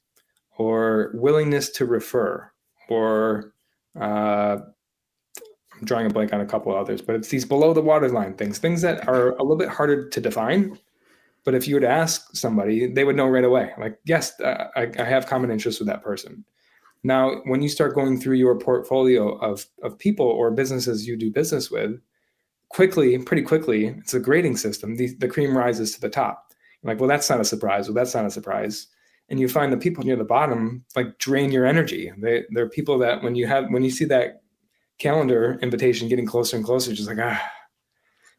or 0.59 1.11
willingness 1.15 1.71
to 1.71 1.87
refer 1.87 2.51
or 2.89 3.53
uh, 4.01 4.59
i'm 5.75 5.85
drawing 5.85 6.07
a 6.07 6.11
blank 6.11 6.33
on 6.33 6.41
a 6.41 6.47
couple 6.47 6.75
others 6.75 7.03
but 7.03 7.15
it's 7.15 7.29
these 7.29 7.45
below 7.45 7.73
the 7.73 7.81
waterline 7.81 8.35
things 8.35 8.59
things 8.59 8.81
that 8.83 9.07
are 9.09 9.31
a 9.31 9.43
little 9.43 9.57
bit 9.57 9.69
harder 9.69 10.09
to 10.09 10.21
define 10.21 10.79
but 11.47 11.55
if 11.55 11.69
you 11.69 11.77
were 11.77 11.81
to 11.81 11.89
ask 11.89 12.35
somebody, 12.35 12.93
they 12.93 13.05
would 13.05 13.15
know 13.15 13.29
right 13.29 13.45
away. 13.45 13.71
Like, 13.79 13.99
yes, 14.05 14.39
uh, 14.41 14.67
I, 14.75 14.91
I 14.99 15.05
have 15.05 15.29
common 15.29 15.53
interests 15.53 15.81
with 15.81 15.87
that 15.87 16.03
person. 16.03 16.45
Now, 17.05 17.37
when 17.45 17.63
you 17.63 17.69
start 17.69 17.95
going 17.95 18.21
through 18.21 18.35
your 18.35 18.59
portfolio 18.59 19.39
of, 19.39 19.65
of 19.85 19.97
people 19.97 20.27
or 20.27 20.51
businesses 20.51 21.07
you 21.07 21.17
do 21.17 21.31
business 21.31 21.71
with, 21.71 22.01
quickly, 22.71 23.17
pretty 23.19 23.43
quickly, 23.43 23.87
it's 23.87 24.13
a 24.13 24.19
grading 24.19 24.57
system. 24.57 24.97
The, 24.97 25.15
the 25.21 25.29
cream 25.29 25.57
rises 25.57 25.95
to 25.95 26.01
the 26.01 26.09
top. 26.09 26.53
You're 26.83 26.93
like, 26.93 27.01
well, 27.01 27.09
that's 27.09 27.31
not 27.31 27.41
a 27.41 27.45
surprise. 27.45 27.87
Well, 27.87 27.95
that's 27.95 28.15
not 28.15 28.27
a 28.27 28.31
surprise. 28.31 28.89
And 29.29 29.39
you 29.39 29.49
find 29.49 29.73
the 29.73 29.77
people 29.77 30.03
near 30.03 30.17
the 30.17 30.25
bottom 30.25 30.85
like 30.97 31.17
drain 31.19 31.53
your 31.53 31.65
energy. 31.65 32.11
They, 32.19 32.43
they're 32.51 32.69
people 32.69 32.99
that 32.99 33.23
when 33.23 33.37
you 33.37 33.47
have 33.47 33.67
when 33.71 33.85
you 33.85 33.91
see 33.91 34.05
that 34.07 34.43
calendar 34.99 35.61
invitation 35.63 36.09
getting 36.09 36.27
closer 36.27 36.57
and 36.57 36.65
closer, 36.65 36.93
just 36.93 37.09
like 37.09 37.19
ah, 37.21 37.51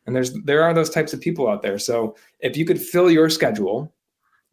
and 0.08 0.16
there's 0.16 0.34
there 0.44 0.64
are 0.64 0.74
those 0.74 0.90
types 0.90 1.14
of 1.14 1.22
people 1.22 1.48
out 1.48 1.62
there. 1.62 1.78
So 1.78 2.16
if 2.40 2.58
you 2.58 2.66
could 2.66 2.82
fill 2.82 3.12
your 3.12 3.30
schedule 3.30 3.94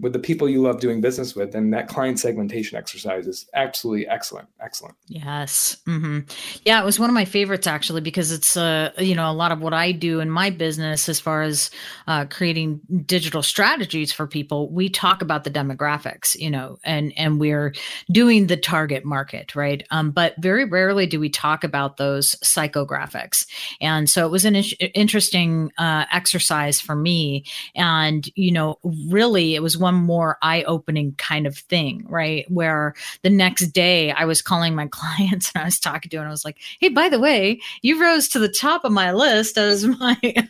with 0.00 0.12
the 0.12 0.18
people 0.18 0.48
you 0.48 0.61
love 0.61 0.80
doing 0.80 1.00
business 1.00 1.35
with 1.35 1.54
and 1.54 1.72
that 1.72 1.88
client 1.88 2.18
segmentation 2.18 2.76
exercise 2.76 3.26
is 3.26 3.48
absolutely 3.54 4.07
excellent 4.09 4.48
excellent. 4.61 4.94
Yes. 5.07 5.76
Mm-hmm. 5.87 6.20
yeah 6.64 6.80
it 6.80 6.85
was 6.85 7.00
one 7.00 7.09
of 7.09 7.14
my 7.14 7.24
favorites 7.24 7.66
actually 7.66 8.00
because 8.00 8.33
it's 8.33 8.57
uh 8.57 8.90
you 8.98 9.14
know 9.14 9.30
a 9.30 9.33
lot 9.33 9.52
of 9.52 9.61
what 9.61 9.72
i 9.72 9.92
do 9.92 10.20
in 10.20 10.30
my 10.30 10.50
business 10.50 11.09
as 11.09 11.20
far 11.20 11.42
as 11.42 11.70
uh, 12.07 12.24
creating 12.26 12.80
digital 13.07 13.42
strategies 13.42 14.12
for 14.12 14.26
people 14.26 14.70
we 14.70 14.88
talk 14.88 15.22
about 15.22 15.44
the 15.44 15.50
demographics 15.50 16.38
you 16.38 16.50
know 16.50 16.78
and 16.85 17.12
and 17.16 17.40
we're 17.40 17.72
doing 18.11 18.46
the 18.46 18.57
target 18.57 19.04
market 19.04 19.54
right? 19.54 19.87
Um, 19.90 20.11
but 20.11 20.35
very 20.38 20.64
rarely 20.64 21.07
do 21.07 21.20
we 21.20 21.28
talk 21.28 21.64
about 21.64 21.96
those 21.96 22.35
psychographics. 22.37 23.46
And 23.80 24.09
so 24.09 24.26
it 24.26 24.30
was 24.30 24.44
an 24.44 24.57
in- 24.57 24.64
interesting 24.94 25.72
uh, 25.78 26.04
exercise 26.12 26.80
for 26.80 26.94
me. 26.94 27.44
And 27.74 28.28
you 28.35 28.52
know 28.52 28.78
really 29.09 29.54
it 29.54 29.62
was 29.62 29.76
one 29.85 29.94
more 29.94 30.38
eye-opening 30.40 31.14
kind 31.18 31.47
of 31.47 31.59
thing, 31.59 32.07
right? 32.09 32.51
Where 32.51 32.94
the 33.20 33.29
next 33.29 33.66
day 33.66 34.12
I 34.12 34.25
was 34.25 34.40
calling 34.40 34.75
my 34.75 34.87
clients 34.90 35.53
and 35.55 35.61
I 35.62 35.66
was 35.66 35.79
talking 35.79 36.09
to, 36.09 36.16
and 36.16 36.27
I 36.27 36.31
was 36.31 36.44
like, 36.44 36.59
"Hey, 36.81 36.88
by 36.88 37.11
the 37.11 37.20
way, 37.20 37.61
you 37.83 38.01
rose 38.01 38.29
to 38.29 38.38
the 38.38 38.49
top 38.49 38.85
of 38.85 38.92
my 38.92 39.12
list 39.12 39.59
as 39.59 39.87
my 40.01 40.49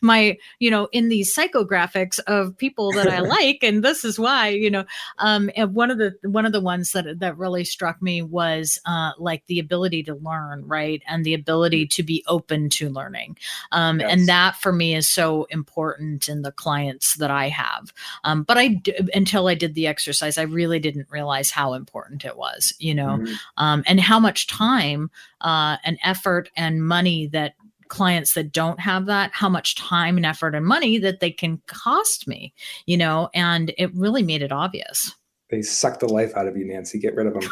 my 0.00 0.38
you 0.60 0.70
know 0.70 0.88
in 0.92 1.08
these 1.08 1.34
psychographics 1.34 2.20
of 2.28 2.56
people 2.56 2.92
that 2.92 3.08
I 3.08 3.18
like, 3.36 3.64
and 3.64 3.82
this 3.82 4.04
is 4.04 4.16
why 4.16 4.48
you 4.48 4.70
know." 4.70 4.84
Um, 5.18 5.50
and 5.56 5.74
one 5.74 5.90
of 5.90 5.98
the 5.98 6.14
one 6.22 6.46
of 6.46 6.52
the 6.52 6.60
ones 6.60 6.92
that 6.92 7.18
that 7.18 7.36
really 7.36 7.64
struck 7.64 8.00
me 8.00 8.22
was 8.22 8.80
uh, 8.86 9.10
like 9.18 9.44
the 9.46 9.58
ability 9.58 10.04
to 10.04 10.14
learn, 10.14 10.64
right, 10.66 11.02
and 11.08 11.24
the 11.24 11.34
ability 11.34 11.88
to 11.88 12.04
be 12.04 12.22
open 12.28 12.70
to 12.70 12.88
learning, 12.88 13.36
um, 13.72 13.98
yes. 13.98 14.12
and 14.12 14.28
that 14.28 14.54
for 14.54 14.72
me 14.72 14.94
is 14.94 15.08
so 15.08 15.48
important 15.50 16.28
in 16.28 16.42
the 16.42 16.52
clients 16.52 17.16
that 17.16 17.32
I 17.32 17.48
have. 17.48 17.92
Um, 18.22 18.44
but 18.44 18.56
I 18.56 18.67
until 19.14 19.48
I 19.48 19.54
did 19.54 19.74
the 19.74 19.86
exercise, 19.86 20.38
I 20.38 20.42
really 20.42 20.78
didn't 20.78 21.08
realize 21.10 21.50
how 21.50 21.74
important 21.74 22.24
it 22.24 22.36
was, 22.36 22.72
you 22.78 22.94
know, 22.94 23.18
mm-hmm. 23.18 23.34
um, 23.56 23.84
and 23.86 24.00
how 24.00 24.20
much 24.20 24.46
time 24.46 25.10
uh, 25.40 25.76
and 25.84 25.98
effort 26.02 26.50
and 26.56 26.86
money 26.86 27.26
that 27.28 27.54
clients 27.88 28.34
that 28.34 28.52
don't 28.52 28.78
have 28.78 29.06
that 29.06 29.30
how 29.32 29.48
much 29.48 29.74
time 29.74 30.18
and 30.18 30.26
effort 30.26 30.54
and 30.54 30.66
money 30.66 30.98
that 30.98 31.20
they 31.20 31.30
can 31.30 31.58
cost 31.66 32.28
me 32.28 32.52
you 32.84 32.96
know? 32.96 33.28
And 33.34 33.72
it 33.78 33.94
really 33.94 34.22
made 34.22 34.42
it 34.42 34.52
obvious. 34.52 35.14
They 35.50 35.62
suck 35.62 36.00
the 36.00 36.08
life 36.08 36.36
out 36.36 36.46
of 36.46 36.56
you 36.56 36.66
nancee. 36.66 36.98
Get 36.98 37.14
rid 37.14 37.26
of 37.26 37.34
them 37.34 37.50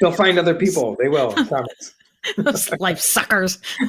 they'll 0.00 0.12
find 0.12 0.38
other 0.38 0.54
people. 0.54 0.96
They 0.98 1.08
will. 1.08 1.32
Promise. 1.46 1.94
Those 2.36 2.70
life 2.80 2.98
suckers 2.98 3.58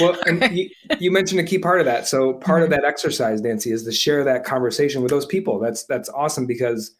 well, 0.00 0.16
and 0.26 0.56
you, 0.56 0.70
you, 0.98 1.10
mentioned 1.10 1.40
a 1.40 1.44
key 1.44 1.58
part 1.58 1.80
of 1.80 1.86
that. 1.86 2.06
So 2.06 2.34
part 2.34 2.62
mm-hmm. 2.62 2.64
of 2.64 2.70
that 2.70 2.84
exercise, 2.84 3.40
Nancee, 3.40 3.72
is 3.72 3.84
to 3.84 3.92
share 3.92 4.24
that 4.24 4.44
conversation 4.44 5.02
with 5.02 5.10
those 5.10 5.26
people. 5.26 5.58
That's 5.58 5.84
that's 5.84 6.08
awesome 6.08 6.46
because 6.46 6.96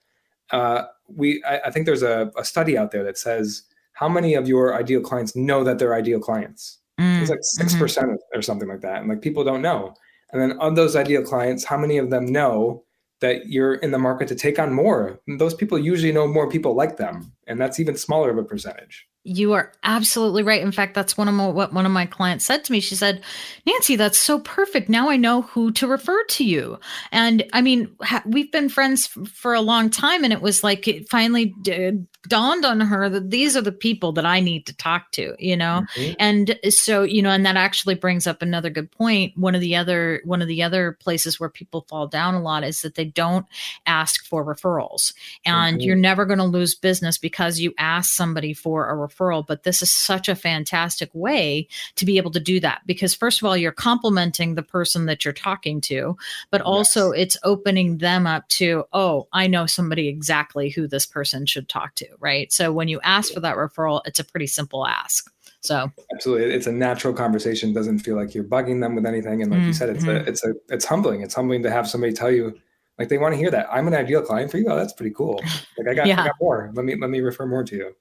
uh, 0.50 0.84
we 1.08 1.42
I, 1.44 1.60
I, 1.66 1.70
think 1.70 1.86
there's 1.86 2.02
a, 2.02 2.30
a, 2.36 2.44
study 2.44 2.78
out 2.78 2.92
there 2.92 3.04
that 3.04 3.18
says 3.18 3.62
how 3.94 4.08
many 4.08 4.34
of 4.34 4.46
your 4.46 4.74
ideal 4.74 5.00
clients 5.00 5.34
know 5.34 5.64
that 5.64 5.78
they're 5.78 5.94
ideal 5.94 6.20
clients. 6.20 6.78
Mm-hmm. 7.00 7.22
It's 7.22 7.30
like 7.30 7.40
6 7.42 7.72
mm-hmm. 7.72 7.80
percent 7.80 8.20
or 8.34 8.42
something 8.42 8.68
like 8.68 8.80
that, 8.80 9.00
and 9.00 9.08
like 9.08 9.22
people 9.22 9.44
don't 9.44 9.62
know. 9.62 9.94
And 10.32 10.40
then 10.40 10.58
of 10.60 10.76
those 10.76 10.96
ideal 10.96 11.22
clients, 11.22 11.64
how 11.64 11.76
many 11.76 11.98
of 11.98 12.10
them 12.10 12.26
know 12.26 12.84
that 13.20 13.46
you're 13.46 13.74
in 13.76 13.90
the 13.90 13.98
market 13.98 14.28
to 14.28 14.34
take 14.34 14.58
on 14.58 14.72
more? 14.72 15.20
those 15.38 15.54
people 15.54 15.78
usually 15.78 16.12
know 16.12 16.26
more 16.26 16.48
people 16.48 16.74
like 16.74 16.96
them, 16.96 17.32
and 17.46 17.60
that's 17.60 17.80
even 17.80 17.96
smaller 17.96 18.30
of 18.30 18.38
a 18.38 18.44
percentage. 18.44 19.06
You 19.26 19.54
are 19.54 19.72
absolutely 19.82 20.44
right. 20.44 20.62
In 20.62 20.70
fact, 20.70 20.94
that's 20.94 21.18
one 21.18 21.26
of 21.26 21.34
my, 21.34 21.48
what 21.48 21.72
one 21.72 21.84
of 21.84 21.90
my 21.90 22.06
clients 22.06 22.44
said 22.44 22.62
to 22.64 22.72
me. 22.72 22.78
She 22.78 22.94
said, 22.94 23.22
"Nancee, 23.66 23.96
that's 23.96 24.18
so 24.18 24.38
perfect. 24.38 24.88
Now 24.88 25.08
I 25.08 25.16
know 25.16 25.42
who 25.42 25.72
to 25.72 25.88
refer 25.88 26.22
to 26.24 26.44
you." 26.44 26.78
And 27.10 27.44
I 27.52 27.60
mean, 27.60 27.90
ha- 28.02 28.22
we've 28.24 28.52
been 28.52 28.68
friends 28.68 29.08
f- 29.16 29.28
for 29.28 29.52
a 29.52 29.60
long 29.60 29.90
time, 29.90 30.22
and 30.22 30.32
it 30.32 30.42
was 30.42 30.62
like 30.62 30.86
it 30.86 31.08
finally 31.08 31.46
d- 31.62 32.04
dawned 32.28 32.64
on 32.64 32.80
her 32.80 33.08
that 33.08 33.30
these 33.30 33.56
are 33.56 33.62
the 33.62 33.72
people 33.72 34.12
that 34.12 34.26
I 34.26 34.40
need 34.40 34.66
to 34.66 34.76
talk 34.76 35.10
to. 35.12 35.34
You 35.38 35.56
know, 35.56 35.84
mm-hmm. 35.96 36.14
and 36.18 36.58
so 36.68 37.02
you 37.02 37.22
know, 37.22 37.30
and 37.30 37.46
that 37.46 37.56
actually 37.56 37.94
brings 37.94 38.26
up 38.26 38.42
another 38.42 38.70
good 38.70 38.90
point. 38.90 39.36
One 39.36 39.54
of 39.54 39.60
the 39.60 39.76
other 39.76 40.20
one 40.24 40.42
of 40.42 40.48
the 40.48 40.62
other 40.62 40.98
places 41.00 41.40
where 41.40 41.48
people 41.48 41.86
fall 41.88 42.06
down 42.06 42.34
a 42.34 42.42
lot 42.42 42.64
is 42.64 42.82
that 42.82 42.94
they 42.94 43.04
don't 43.04 43.46
ask 43.86 44.26
for 44.26 44.44
referrals, 44.44 45.14
and 45.44 45.78
mm-hmm. 45.78 45.86
you're 45.86 45.96
never 45.96 46.26
going 46.26 46.38
to 46.38 46.44
lose 46.44 46.74
business 46.74 47.16
because 47.18 47.60
you 47.60 47.72
ask 47.78 48.14
somebody 48.14 48.52
for 48.52 48.90
a 48.90 48.94
referral 48.94 49.46
but 49.46 49.62
this 49.62 49.82
is 49.82 49.90
such 49.90 50.28
a 50.28 50.34
fantastic 50.34 51.10
way 51.14 51.66
to 51.94 52.04
be 52.04 52.16
able 52.16 52.30
to 52.32 52.40
do 52.40 52.60
that 52.60 52.82
because, 52.86 53.14
first 53.14 53.40
of 53.40 53.46
all, 53.46 53.56
you're 53.56 53.72
complimenting 53.72 54.54
the 54.54 54.62
person 54.62 55.06
that 55.06 55.24
you're 55.24 55.34
talking 55.34 55.80
to, 55.82 56.16
but 56.50 56.60
also 56.60 57.12
yes. 57.12 57.22
it's 57.22 57.36
opening 57.44 57.98
them 57.98 58.26
up 58.26 58.48
to, 58.48 58.84
oh, 58.92 59.28
I 59.32 59.46
know 59.46 59.66
somebody 59.66 60.08
exactly 60.08 60.70
who 60.70 60.86
this 60.86 61.06
person 61.06 61.46
should 61.46 61.68
talk 61.68 61.94
to, 61.96 62.06
right? 62.20 62.52
So 62.52 62.72
when 62.72 62.88
you 62.88 63.00
ask 63.02 63.32
for 63.32 63.40
that 63.40 63.56
referral, 63.56 64.00
it's 64.04 64.18
a 64.18 64.24
pretty 64.24 64.46
simple 64.46 64.86
ask. 64.86 65.30
So 65.60 65.90
absolutely, 66.14 66.54
it's 66.54 66.66
a 66.66 66.72
natural 66.72 67.12
conversation. 67.12 67.70
It 67.70 67.74
doesn't 67.74 68.00
feel 68.00 68.16
like 68.16 68.34
you're 68.34 68.44
bugging 68.44 68.80
them 68.80 68.94
with 68.94 69.06
anything. 69.06 69.42
And 69.42 69.50
like 69.50 69.60
mm-hmm. 69.60 69.68
you 69.68 69.74
said, 69.74 69.88
it's 69.90 70.04
a, 70.04 70.06
mm-hmm. 70.06 70.28
it's 70.28 70.44
a, 70.44 70.54
it's 70.68 70.84
humbling. 70.84 71.22
It's 71.22 71.34
humbling 71.34 71.62
to 71.64 71.70
have 71.70 71.88
somebody 71.88 72.12
tell 72.12 72.30
you, 72.30 72.56
like 72.98 73.08
they 73.08 73.18
want 73.18 73.34
to 73.34 73.38
hear 73.38 73.50
that 73.50 73.66
I'm 73.70 73.86
an 73.88 73.94
ideal 73.94 74.22
client 74.22 74.50
for 74.50 74.58
you. 74.58 74.66
Oh, 74.68 74.76
that's 74.76 74.92
pretty 74.92 75.14
cool. 75.14 75.40
Like 75.76 75.88
I 75.88 75.94
got, 75.94 76.06
yeah. 76.06 76.20
I 76.20 76.26
got 76.26 76.36
more. 76.40 76.70
Let 76.74 76.84
me 76.84 76.94
let 76.96 77.10
me 77.10 77.20
refer 77.20 77.46
more 77.46 77.64
to 77.64 77.76
you. 77.76 77.92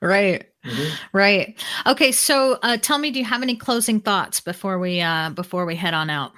Right. 0.00 0.46
Mm-hmm. 0.64 0.94
Right. 1.12 1.62
Okay. 1.86 2.12
So 2.12 2.58
uh, 2.62 2.78
tell 2.78 2.98
me, 2.98 3.10
do 3.10 3.18
you 3.18 3.24
have 3.24 3.42
any 3.42 3.56
closing 3.56 4.00
thoughts 4.00 4.40
before 4.40 4.78
we 4.78 5.00
uh, 5.00 5.30
before 5.30 5.66
we 5.66 5.76
head 5.76 5.94
on 5.94 6.08
out? 6.08 6.32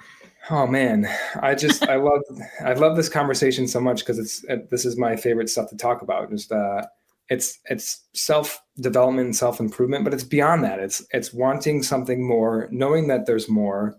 Oh 0.49 0.67
man, 0.67 1.07
I 1.41 1.55
just 1.55 1.87
I 1.87 1.95
love 1.95 2.21
I 2.59 2.73
love 2.73 2.97
this 2.97 3.07
conversation 3.07 3.67
so 3.67 3.79
much 3.79 3.99
because 3.99 4.19
it's 4.19 4.43
it, 4.45 4.69
this 4.69 4.83
is 4.83 4.97
my 4.97 5.15
favorite 5.15 5.49
stuff 5.49 5.69
to 5.69 5.77
talk 5.77 6.01
about. 6.01 6.29
Just 6.29 6.51
uh, 6.51 6.83
it's 7.29 7.59
it's 7.69 8.05
self 8.13 8.61
development, 8.79 9.25
and 9.25 9.35
self 9.35 9.59
improvement, 9.59 10.03
but 10.03 10.13
it's 10.13 10.23
beyond 10.23 10.63
that. 10.63 10.79
It's 10.79 11.05
it's 11.11 11.33
wanting 11.33 11.83
something 11.83 12.25
more, 12.25 12.67
knowing 12.71 13.07
that 13.07 13.25
there's 13.25 13.49
more, 13.49 13.95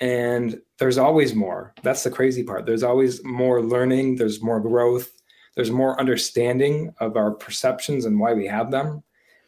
and 0.00 0.60
there's 0.78 0.98
always 0.98 1.34
more. 1.34 1.74
That's 1.82 2.02
the 2.04 2.10
crazy 2.10 2.42
part. 2.42 2.66
There's 2.66 2.82
always 2.82 3.24
more 3.24 3.62
learning. 3.62 4.16
There's 4.16 4.42
more 4.42 4.60
growth. 4.60 5.10
There's 5.54 5.70
more 5.70 5.98
understanding 5.98 6.94
of 7.00 7.16
our 7.16 7.30
perceptions 7.30 8.04
and 8.04 8.20
why 8.20 8.34
we 8.34 8.46
have 8.46 8.70
them 8.70 9.02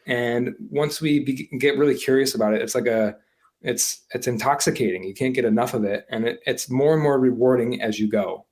and 0.09 0.55
once 0.71 0.99
we 0.99 1.23
be, 1.23 1.47
get 1.59 1.77
really 1.77 1.95
curious 1.95 2.35
about 2.35 2.53
it 2.53 2.61
it's 2.61 2.75
like 2.75 2.87
a 2.87 3.15
it's 3.61 4.05
it's 4.13 4.27
intoxicating 4.27 5.03
you 5.03 5.13
can't 5.13 5.35
get 5.35 5.45
enough 5.45 5.73
of 5.73 5.83
it 5.83 6.05
and 6.09 6.25
it, 6.25 6.39
it's 6.45 6.69
more 6.69 6.93
and 6.93 7.03
more 7.03 7.19
rewarding 7.19 7.81
as 7.81 7.99
you 7.99 8.09
go 8.09 8.45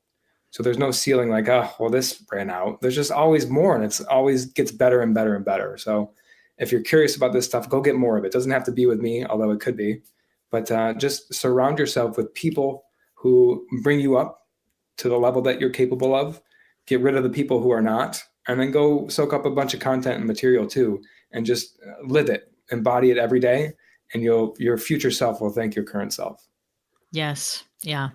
so 0.52 0.64
there's 0.64 0.78
no 0.78 0.92
ceiling 0.92 1.30
like 1.30 1.48
oh 1.50 1.70
well 1.80 1.90
this 1.90 2.24
ran 2.32 2.50
out 2.50 2.80
there's 2.82 2.96
just 2.96 3.12
always 3.12 3.50
more 3.50 3.76
and 3.76 3.84
it's 3.84 4.02
always 4.02 4.46
gets 4.46 4.72
better 4.72 5.02
and 5.02 5.14
better 5.14 5.36
and 5.36 5.46
better 5.46 5.78
so 5.78 6.12
if 6.58 6.72
you're 6.72 6.82
curious 6.82 7.16
about 7.16 7.34
this 7.34 7.46
stuff 7.46 7.70
go 7.70 7.82
get 7.82 7.96
more 7.96 8.18
of 8.18 8.24
it. 8.24 8.28
it 8.28 8.34
doesn't 8.34 8.52
have 8.52 8.64
to 8.64 8.72
be 8.72 8.86
with 8.86 9.00
me 9.00 9.26
although 9.26 9.52
it 9.52 9.60
could 9.60 9.78
be 9.78 10.02
but 10.50 10.72
uh, 10.72 10.94
just 10.94 11.34
surround 11.34 11.78
yourself 11.78 12.18
with 12.18 12.34
people 12.34 12.86
who 13.16 13.66
bring 13.84 14.00
you 14.00 14.18
up 14.18 14.48
to 14.98 15.10
the 15.10 15.18
level 15.18 15.42
that 15.42 15.60
you're 15.60 15.70
capable 15.70 16.16
of 16.16 16.42
get 16.86 17.02
rid 17.02 17.16
of 17.16 17.24
the 17.24 17.30
people 17.30 17.62
who 17.62 17.72
are 17.72 17.82
not 17.82 18.22
and 18.48 18.60
then 18.60 18.72
go 18.72 19.08
soak 19.10 19.34
up 19.34 19.46
a 19.46 19.52
bunch 19.52 19.74
of 19.74 19.80
content 19.80 20.18
and 20.18 20.26
material 20.26 20.66
too 20.66 21.02
and 21.32 21.46
just 21.46 21.80
uh, 21.86 22.06
live 22.06 22.30
it, 22.30 22.52
embody 22.72 23.12
it 23.12 23.18
every 23.18 23.40
day, 23.40 23.74
and 24.14 24.24
you'll 24.24 24.56
your 24.58 24.78
future 24.78 25.12
self 25.12 25.42
will 25.42 25.50
thank 25.50 25.76
your 25.76 25.86
current 25.86 26.14
self. 26.14 26.48
Yes. 27.12 27.64
Yeah. 27.82 28.10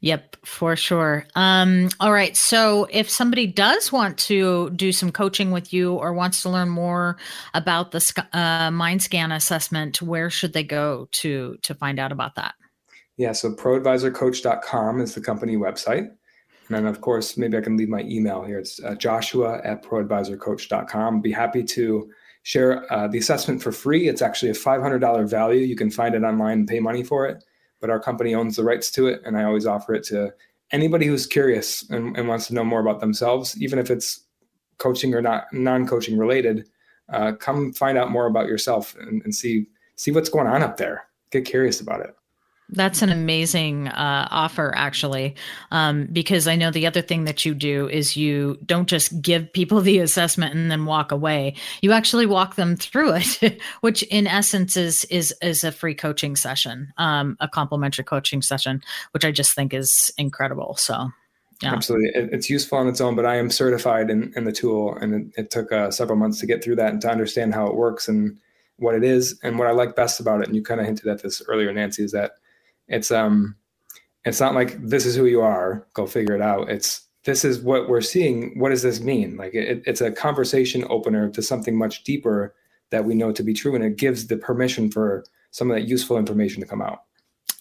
Yep, 0.00 0.36
for 0.44 0.74
sure. 0.76 1.26
Um, 1.34 1.90
all 2.00 2.12
right. 2.12 2.36
So 2.36 2.88
if 2.90 3.08
somebody 3.08 3.46
does 3.46 3.92
want 3.92 4.18
to 4.18 4.70
do 4.70 4.92
some 4.92 5.12
coaching 5.12 5.50
with 5.50 5.72
you 5.72 5.94
or 5.94 6.12
wants 6.12 6.42
to 6.42 6.50
learn 6.50 6.68
more 6.68 7.16
about 7.54 7.92
the 7.92 8.24
uh, 8.32 8.70
mind 8.70 9.02
scan 9.02 9.30
assessment, 9.30 10.02
where 10.02 10.30
should 10.30 10.52
they 10.52 10.64
go 10.64 11.08
to 11.12 11.56
to 11.62 11.74
find 11.74 11.98
out 11.98 12.12
about 12.12 12.34
that? 12.36 12.54
Yeah, 13.16 13.32
so 13.32 13.52
proadvisorcoach.com 13.52 15.00
is 15.00 15.14
the 15.14 15.20
company 15.20 15.56
website. 15.56 16.10
And 16.68 16.86
then, 16.86 16.86
of 16.86 17.00
course, 17.00 17.36
maybe 17.36 17.58
I 17.58 17.60
can 17.60 17.76
leave 17.76 17.88
my 17.88 18.02
email 18.02 18.42
here. 18.42 18.58
It's 18.58 18.82
uh, 18.82 18.94
joshua 18.94 19.60
at 19.62 19.84
proadvisorcoach.com. 19.84 21.20
Be 21.20 21.30
happy 21.30 21.62
to 21.64 22.10
share 22.42 22.90
uh, 22.92 23.08
the 23.08 23.18
assessment 23.18 23.62
for 23.62 23.72
free. 23.72 24.08
It's 24.08 24.22
actually 24.22 24.50
a 24.50 24.54
$500 24.54 25.28
value. 25.28 25.60
You 25.60 25.76
can 25.76 25.90
find 25.90 26.14
it 26.14 26.22
online 26.22 26.60
and 26.60 26.68
pay 26.68 26.80
money 26.80 27.02
for 27.02 27.26
it, 27.26 27.44
but 27.82 27.90
our 27.90 28.00
company 28.00 28.34
owns 28.34 28.56
the 28.56 28.64
rights 28.64 28.90
to 28.92 29.08
it. 29.08 29.20
And 29.26 29.36
I 29.36 29.44
always 29.44 29.66
offer 29.66 29.92
it 29.92 30.04
to 30.04 30.32
anybody 30.70 31.04
who's 31.04 31.26
curious 31.26 31.88
and, 31.90 32.16
and 32.16 32.28
wants 32.28 32.46
to 32.46 32.54
know 32.54 32.64
more 32.64 32.80
about 32.80 33.00
themselves, 33.00 33.60
even 33.60 33.78
if 33.78 33.90
it's 33.90 34.20
coaching 34.78 35.14
or 35.14 35.20
not 35.20 35.52
non-coaching 35.52 36.16
related. 36.16 36.66
Uh, 37.12 37.32
come 37.32 37.72
find 37.74 37.98
out 37.98 38.10
more 38.10 38.26
about 38.26 38.46
yourself 38.46 38.96
and, 38.98 39.20
and 39.24 39.34
see 39.34 39.66
see 39.96 40.12
what's 40.12 40.30
going 40.30 40.46
on 40.46 40.62
up 40.62 40.78
there. 40.78 41.04
Get 41.30 41.44
curious 41.44 41.80
about 41.80 42.00
it. 42.00 42.14
That's 42.68 43.02
an 43.02 43.10
amazing 43.10 43.88
uh, 43.88 44.28
offer, 44.30 44.72
actually, 44.74 45.34
um, 45.70 46.06
because 46.10 46.48
I 46.48 46.56
know 46.56 46.70
the 46.70 46.86
other 46.86 47.02
thing 47.02 47.24
that 47.24 47.44
you 47.44 47.54
do 47.54 47.88
is 47.88 48.16
you 48.16 48.58
don't 48.64 48.88
just 48.88 49.20
give 49.20 49.52
people 49.52 49.80
the 49.82 49.98
assessment 49.98 50.54
and 50.54 50.70
then 50.70 50.86
walk 50.86 51.12
away. 51.12 51.54
You 51.82 51.92
actually 51.92 52.26
walk 52.26 52.56
them 52.56 52.76
through 52.76 53.14
it, 53.16 53.60
which 53.82 54.02
in 54.04 54.26
essence 54.26 54.76
is 54.76 55.04
is 55.06 55.34
is 55.42 55.64
a 55.64 55.72
free 55.72 55.94
coaching 55.94 56.34
session, 56.34 56.92
um, 56.96 57.36
a 57.40 57.48
complimentary 57.48 58.04
coaching 58.04 58.42
session, 58.42 58.82
which 59.12 59.24
I 59.24 59.32
just 59.32 59.54
think 59.54 59.74
is 59.74 60.12
incredible. 60.16 60.76
So. 60.76 61.10
Yeah. 61.62 61.74
Absolutely. 61.74 62.08
It, 62.08 62.30
it's 62.32 62.50
useful 62.50 62.78
on 62.78 62.88
its 62.88 63.00
own, 63.00 63.14
but 63.14 63.24
I 63.24 63.36
am 63.36 63.48
certified 63.48 64.10
in, 64.10 64.32
in 64.34 64.42
the 64.42 64.50
tool 64.50 64.96
and 64.96 65.14
it, 65.14 65.42
it 65.42 65.50
took 65.52 65.70
uh, 65.70 65.92
several 65.92 66.18
months 66.18 66.40
to 66.40 66.46
get 66.46 66.64
through 66.64 66.74
that 66.76 66.90
and 66.90 67.00
to 67.02 67.08
understand 67.08 67.54
how 67.54 67.68
it 67.68 67.76
works 67.76 68.08
and 68.08 68.36
what 68.78 68.94
it 68.94 69.04
is. 69.04 69.38
And 69.42 69.58
what 69.58 69.68
I 69.68 69.70
like 69.70 69.94
best 69.94 70.20
about 70.20 70.40
it, 70.40 70.48
and 70.48 70.56
you 70.56 70.62
kind 70.62 70.80
of 70.80 70.86
hinted 70.86 71.06
at 71.06 71.22
this 71.22 71.40
earlier, 71.46 71.72
Nancee, 71.72 72.02
is 72.02 72.12
that 72.12 72.32
it's 72.88 73.10
um 73.10 73.56
it's 74.24 74.40
not 74.40 74.54
like 74.54 74.80
this 74.82 75.06
is 75.06 75.16
who 75.16 75.26
you 75.26 75.40
are 75.40 75.86
go 75.94 76.06
figure 76.06 76.34
it 76.34 76.42
out. 76.42 76.70
It's 76.70 77.06
this 77.24 77.44
is 77.44 77.60
what 77.60 77.88
we're 77.88 78.00
seeing. 78.00 78.58
What 78.58 78.70
does 78.70 78.82
this 78.82 79.00
mean? 79.00 79.36
Like 79.36 79.54
it, 79.54 79.82
it's 79.86 80.00
a 80.00 80.10
conversation 80.10 80.84
opener 80.90 81.30
to 81.30 81.42
something 81.42 81.76
much 81.76 82.04
deeper 82.04 82.54
that 82.90 83.04
we 83.04 83.14
know 83.14 83.32
to 83.32 83.42
be 83.42 83.54
true 83.54 83.74
and 83.74 83.84
it 83.84 83.96
gives 83.96 84.26
the 84.26 84.36
permission 84.36 84.90
for 84.90 85.24
some 85.50 85.70
of 85.70 85.76
that 85.76 85.88
useful 85.88 86.18
information 86.18 86.60
to 86.60 86.68
come 86.68 86.82
out 86.82 87.02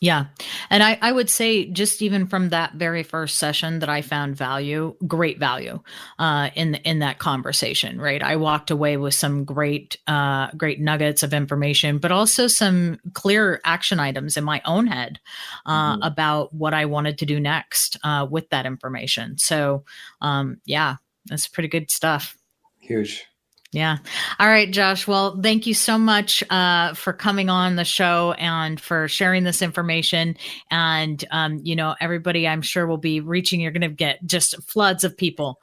Yeah. 0.04 0.26
And 0.72 0.82
I, 0.82 0.98
I 1.00 1.12
would 1.12 1.30
say, 1.30 1.68
just 1.68 2.02
even 2.02 2.26
from 2.26 2.50
that 2.50 2.74
very 2.74 3.04
first 3.04 3.38
session, 3.38 3.78
that 3.80 3.88
I 3.88 4.02
found 4.02 4.36
value, 4.36 4.96
great 5.06 5.38
value 5.38 5.80
uh, 6.18 6.50
in 6.56 6.74
in 6.76 7.00
that 7.00 7.20
conversation. 7.20 8.02
Right. 8.02 8.24
I 8.24 8.36
walked 8.36 8.72
away 8.72 8.98
with 8.98 9.14
some 9.14 9.46
great, 9.46 9.98
uh, 10.08 10.50
great 10.58 10.80
nuggets 10.80 11.22
of 11.22 11.34
information, 11.34 12.00
but 12.00 12.12
also 12.12 12.48
some 12.48 12.98
clear 13.14 13.62
action 13.64 14.00
items 14.00 14.38
in 14.38 14.44
my 14.44 14.60
own 14.66 14.88
head 14.88 15.20
uh, 15.68 15.94
mm-hmm. 15.94 16.02
about 16.02 16.52
what 16.52 16.74
I 16.74 16.86
wanted 16.86 17.20
to 17.20 17.28
do 17.28 17.40
next 17.40 17.98
uh, 18.04 18.26
with 18.28 18.50
that 18.50 18.66
information. 18.66 19.38
So, 19.38 19.86
um, 20.20 20.60
yeah, 20.66 20.96
that's 21.28 21.48
pretty 21.48 21.70
good 21.70 21.92
stuff. 21.92 22.36
Huge. 22.80 23.24
Yeah. 23.72 24.00
All 24.38 24.50
right, 24.50 24.70
Josh. 24.70 25.08
Well, 25.08 25.40
thank 25.42 25.66
you 25.66 25.74
so 25.74 25.98
much 25.98 26.44
uh, 26.50 26.94
for 26.94 27.14
coming 27.14 27.50
on 27.50 27.78
the 27.78 27.86
show 27.86 28.34
and 28.34 28.82
for 28.82 29.08
sharing 29.08 29.46
this 29.46 29.62
information. 29.62 30.36
And, 30.70 31.24
um, 31.32 31.62
you 31.64 31.78
know, 31.78 31.96
everybody 32.02 32.46
I'm 32.46 32.62
sure 32.62 32.86
will 32.86 32.98
be 32.98 33.22
reaching. 33.22 33.62
You're 33.62 33.72
going 33.72 33.82
to 33.82 33.88
get 33.88 34.26
just 34.26 34.62
floods 34.64 35.06
of 35.06 35.16
people 35.16 35.58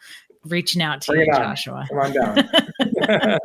reaching 0.44 0.82
out 0.82 1.02
to 1.02 1.12
Bring 1.12 1.26
you, 1.26 1.32
Joshua. 1.32 1.86
Come 1.88 1.98
on 1.98 2.12
down. 2.12 2.38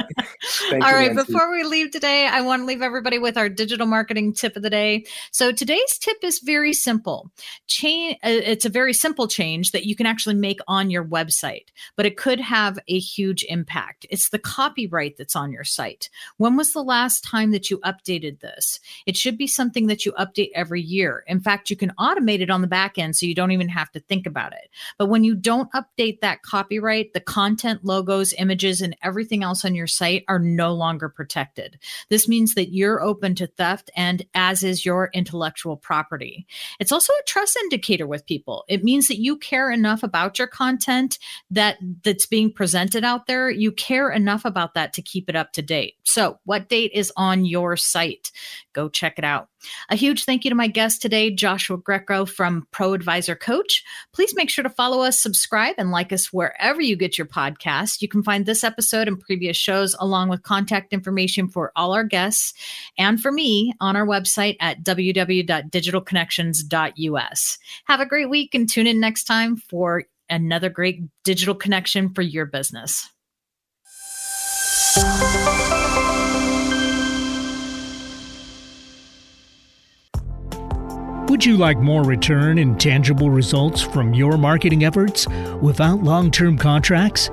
All 0.74 0.94
right. 0.94 1.12
Nancee. 1.12 1.26
Before 1.26 1.52
we 1.52 1.64
leave 1.64 1.92
today, 1.92 2.28
I 2.28 2.42
want 2.42 2.62
to 2.62 2.66
leave 2.66 2.82
everybody 2.82 3.20
with 3.20 3.38
our 3.38 3.50
digital 3.50 3.88
marketing 3.88 4.34
tip 4.34 4.56
of 4.56 4.64
the 4.64 4.70
day. 4.70 5.06
So 5.32 5.52
today's 5.52 5.98
tip 5.98 6.18
is 6.24 6.40
very 6.40 6.74
simple. 6.74 7.32
Change. 7.68 8.16
Uh, 8.24 8.30
it's 8.30 8.66
a 8.66 8.70
very 8.70 8.94
simple 8.94 9.28
change 9.28 9.72
that 9.72 9.86
you 9.86 9.96
can 9.96 10.06
actually 10.06 10.36
make 10.36 10.60
on 10.68 10.90
your 10.90 11.06
website, 11.06 11.68
but 11.96 12.06
it 12.06 12.18
could 12.18 12.40
have 12.40 12.80
a 12.88 13.00
huge 13.00 13.46
impact. 13.50 14.06
It's 14.10 14.30
the 14.30 14.40
copyright 14.40 15.18
that's 15.18 15.36
on 15.36 15.52
your 15.52 15.64
site. 15.64 16.10
When 16.38 16.56
was 16.58 16.74
the 16.74 16.84
last 16.84 17.24
time 17.24 17.52
that 17.52 17.70
you 17.70 17.80
updated 17.80 18.40
this? 18.40 18.80
It 19.06 19.18
should 19.18 19.38
be 19.38 19.48
something 19.48 19.88
that 19.88 20.06
you 20.06 20.12
update 20.14 20.52
every 20.56 20.82
year. 20.82 21.24
In 21.28 21.40
fact, 21.40 21.70
you 21.70 21.76
can 21.76 21.94
automate 22.00 22.42
it 22.42 22.50
on 22.50 22.62
the 22.62 22.68
back 22.68 22.98
end 22.98 23.16
so 23.16 23.26
you 23.26 23.36
don't 23.36 23.52
even 23.52 23.70
have 23.70 23.92
to 23.92 24.00
think 24.00 24.26
about 24.26 24.54
it. 24.54 24.70
But 24.98 25.08
when 25.08 25.24
you 25.24 25.36
don't 25.36 25.72
update 25.72 26.22
that 26.22 26.44
copyright, 26.84 27.14
the 27.14 27.22
content, 27.22 27.86
logos, 27.86 28.34
images, 28.34 28.82
and 28.82 28.96
everything 29.02 29.42
else 29.42 29.64
on 29.64 29.74
your 29.74 29.88
site 29.88 30.26
are 30.28 30.40
no 30.40 30.74
longer 30.74 31.08
protected. 31.08 31.80
This 32.10 32.28
means 32.28 32.56
that 32.56 32.74
you're 32.74 33.02
open 33.02 33.36
to 33.36 33.48
theft 33.48 33.90
and 33.96 34.26
as 34.34 34.64
is 34.64 34.86
your 34.86 35.10
intellectual 35.14 35.78
property. 35.78 36.46
It's 36.82 36.92
also 36.92 37.14
a 37.14 37.26
trust 37.26 37.56
indicator 37.56 38.06
with 38.06 38.26
people. 38.26 38.66
It 38.68 38.84
means 38.84 39.08
that 39.08 39.22
you 39.22 39.38
care 39.38 39.72
enough 39.72 40.04
about 40.04 40.38
your 40.38 40.48
content 40.48 41.20
that 41.50 41.78
that's 42.04 42.26
being 42.26 42.52
presented 42.52 43.06
out 43.06 43.28
there. 43.28 43.50
You 43.50 43.72
care 43.72 44.12
enough 44.12 44.44
about 44.44 44.74
that 44.74 44.92
to 44.94 45.02
keep 45.02 45.30
it 45.30 45.38
up 45.38 45.54
to 45.54 45.62
date. 45.62 45.96
So, 46.04 46.40
what 46.44 46.68
date 46.68 46.92
is 46.94 47.14
on 47.16 47.46
your 47.46 47.78
site? 47.78 48.32
Go 48.74 48.90
check 48.90 49.18
it 49.18 49.24
out. 49.24 49.48
A 49.90 49.96
huge 49.96 50.26
thank 50.26 50.44
you 50.44 50.50
to 50.50 50.56
my 50.56 50.68
guest 50.68 51.02
today, 51.02 51.32
Joshua 51.32 51.78
Greco 51.78 52.26
from 52.26 52.68
Pro 52.72 52.94
Advisor 52.94 53.36
Coach. 53.36 53.84
Please 54.14 54.34
make 54.36 54.50
sure 54.50 54.64
to 54.64 54.70
follow 54.70 55.02
us, 55.02 55.20
subscribe, 55.20 55.76
and 55.78 55.92
like 55.92 56.14
us 56.14 56.34
wherever 56.34 56.82
you 56.82 56.96
get 56.96 57.18
your 57.18 57.28
podcast. 57.28 58.02
You 58.02 58.08
can 58.08 58.24
find 58.24 58.46
this 58.46 58.64
episode 58.64 59.08
and 59.08 59.20
previous 59.20 59.58
shows 59.58 59.96
along 60.00 60.30
with 60.30 60.44
contact 60.44 60.94
information 60.94 61.48
for 61.48 61.72
all 61.76 61.94
our 61.94 62.04
guests 62.04 62.54
and 62.98 63.22
for 63.22 63.32
me 63.32 63.74
on 63.80 63.96
our 63.96 64.06
website 64.06 64.58
at 64.60 64.84
www.digitalconnections.us. 64.84 67.58
Have 67.86 68.00
a 68.00 68.06
great 68.06 68.30
week 68.30 68.54
and 68.56 68.70
tune 68.70 68.88
in 68.88 69.00
next 69.00 69.24
time 69.26 69.58
for 69.58 70.04
another 70.30 70.70
great 70.70 71.02
digital 71.24 71.56
connection 71.56 72.14
for 72.14 72.22
your 72.22 72.46
business. 72.46 73.10
Would 81.34 81.46
you 81.46 81.58
like 81.58 81.80
more 81.80 82.04
return 82.04 82.60
and 82.60 82.80
tangible 82.80 83.32
results 83.32 83.82
from 83.82 84.14
your 84.14 84.38
marketing 84.38 84.84
efforts 84.84 85.28
without 85.64 86.04
long 86.04 86.30
term 86.30 86.60
contracts? 86.60 87.30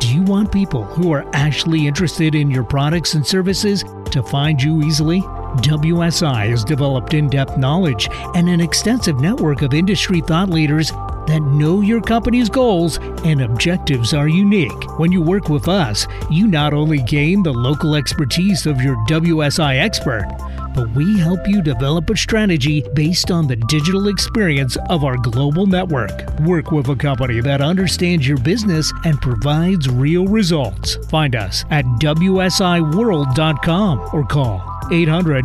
Do 0.00 0.14
you 0.14 0.20
want 0.20 0.52
people 0.52 0.84
who 0.84 1.14
are 1.14 1.24
actually 1.32 1.86
interested 1.86 2.34
in 2.34 2.50
your 2.50 2.62
products 2.62 3.14
and 3.14 3.26
services 3.26 3.84
to 4.10 4.22
find 4.22 4.62
you 4.62 4.82
easily? 4.82 5.22
WSI 5.62 6.50
has 6.50 6.62
developed 6.62 7.14
in 7.14 7.30
depth 7.30 7.56
knowledge 7.56 8.10
and 8.34 8.50
an 8.50 8.60
extensive 8.60 9.18
network 9.18 9.62
of 9.62 9.72
industry 9.72 10.20
thought 10.20 10.50
leaders 10.50 10.92
that 11.28 11.40
know 11.40 11.82
your 11.82 12.00
company's 12.00 12.48
goals 12.48 12.98
and 13.24 13.42
objectives 13.42 14.14
are 14.14 14.28
unique. 14.28 14.98
When 14.98 15.12
you 15.12 15.22
work 15.22 15.48
with 15.48 15.68
us, 15.68 16.06
you 16.30 16.46
not 16.46 16.74
only 16.74 17.02
gain 17.02 17.42
the 17.42 17.52
local 17.52 17.94
expertise 17.94 18.64
of 18.66 18.80
your 18.80 18.96
WSI 19.06 19.78
expert, 19.78 20.26
but 20.74 20.88
we 20.90 21.18
help 21.18 21.46
you 21.46 21.60
develop 21.60 22.08
a 22.08 22.16
strategy 22.16 22.82
based 22.94 23.30
on 23.30 23.46
the 23.46 23.56
digital 23.56 24.08
experience 24.08 24.78
of 24.88 25.04
our 25.04 25.18
global 25.18 25.66
network. 25.66 26.10
Work 26.40 26.72
with 26.72 26.88
a 26.88 26.96
company 26.96 27.40
that 27.40 27.60
understands 27.60 28.26
your 28.26 28.38
business 28.38 28.90
and 29.04 29.20
provides 29.20 29.86
real 29.88 30.26
results. 30.26 30.96
Find 31.08 31.36
us 31.36 31.64
at 31.70 31.84
WSIWorld.com 32.00 34.10
or 34.12 34.24
call 34.24 34.62
800 34.90 35.44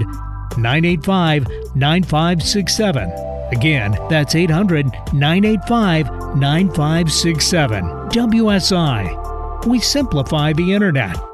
985 0.58 1.48
9567. 1.76 3.33
Again, 3.54 3.96
that's 4.10 4.34
800 4.34 4.88
985 5.13 6.36
9567. 6.38 7.84
WSI. 8.10 9.66
We 9.68 9.80
simplify 9.80 10.54
the 10.54 10.74
internet. 10.74 11.33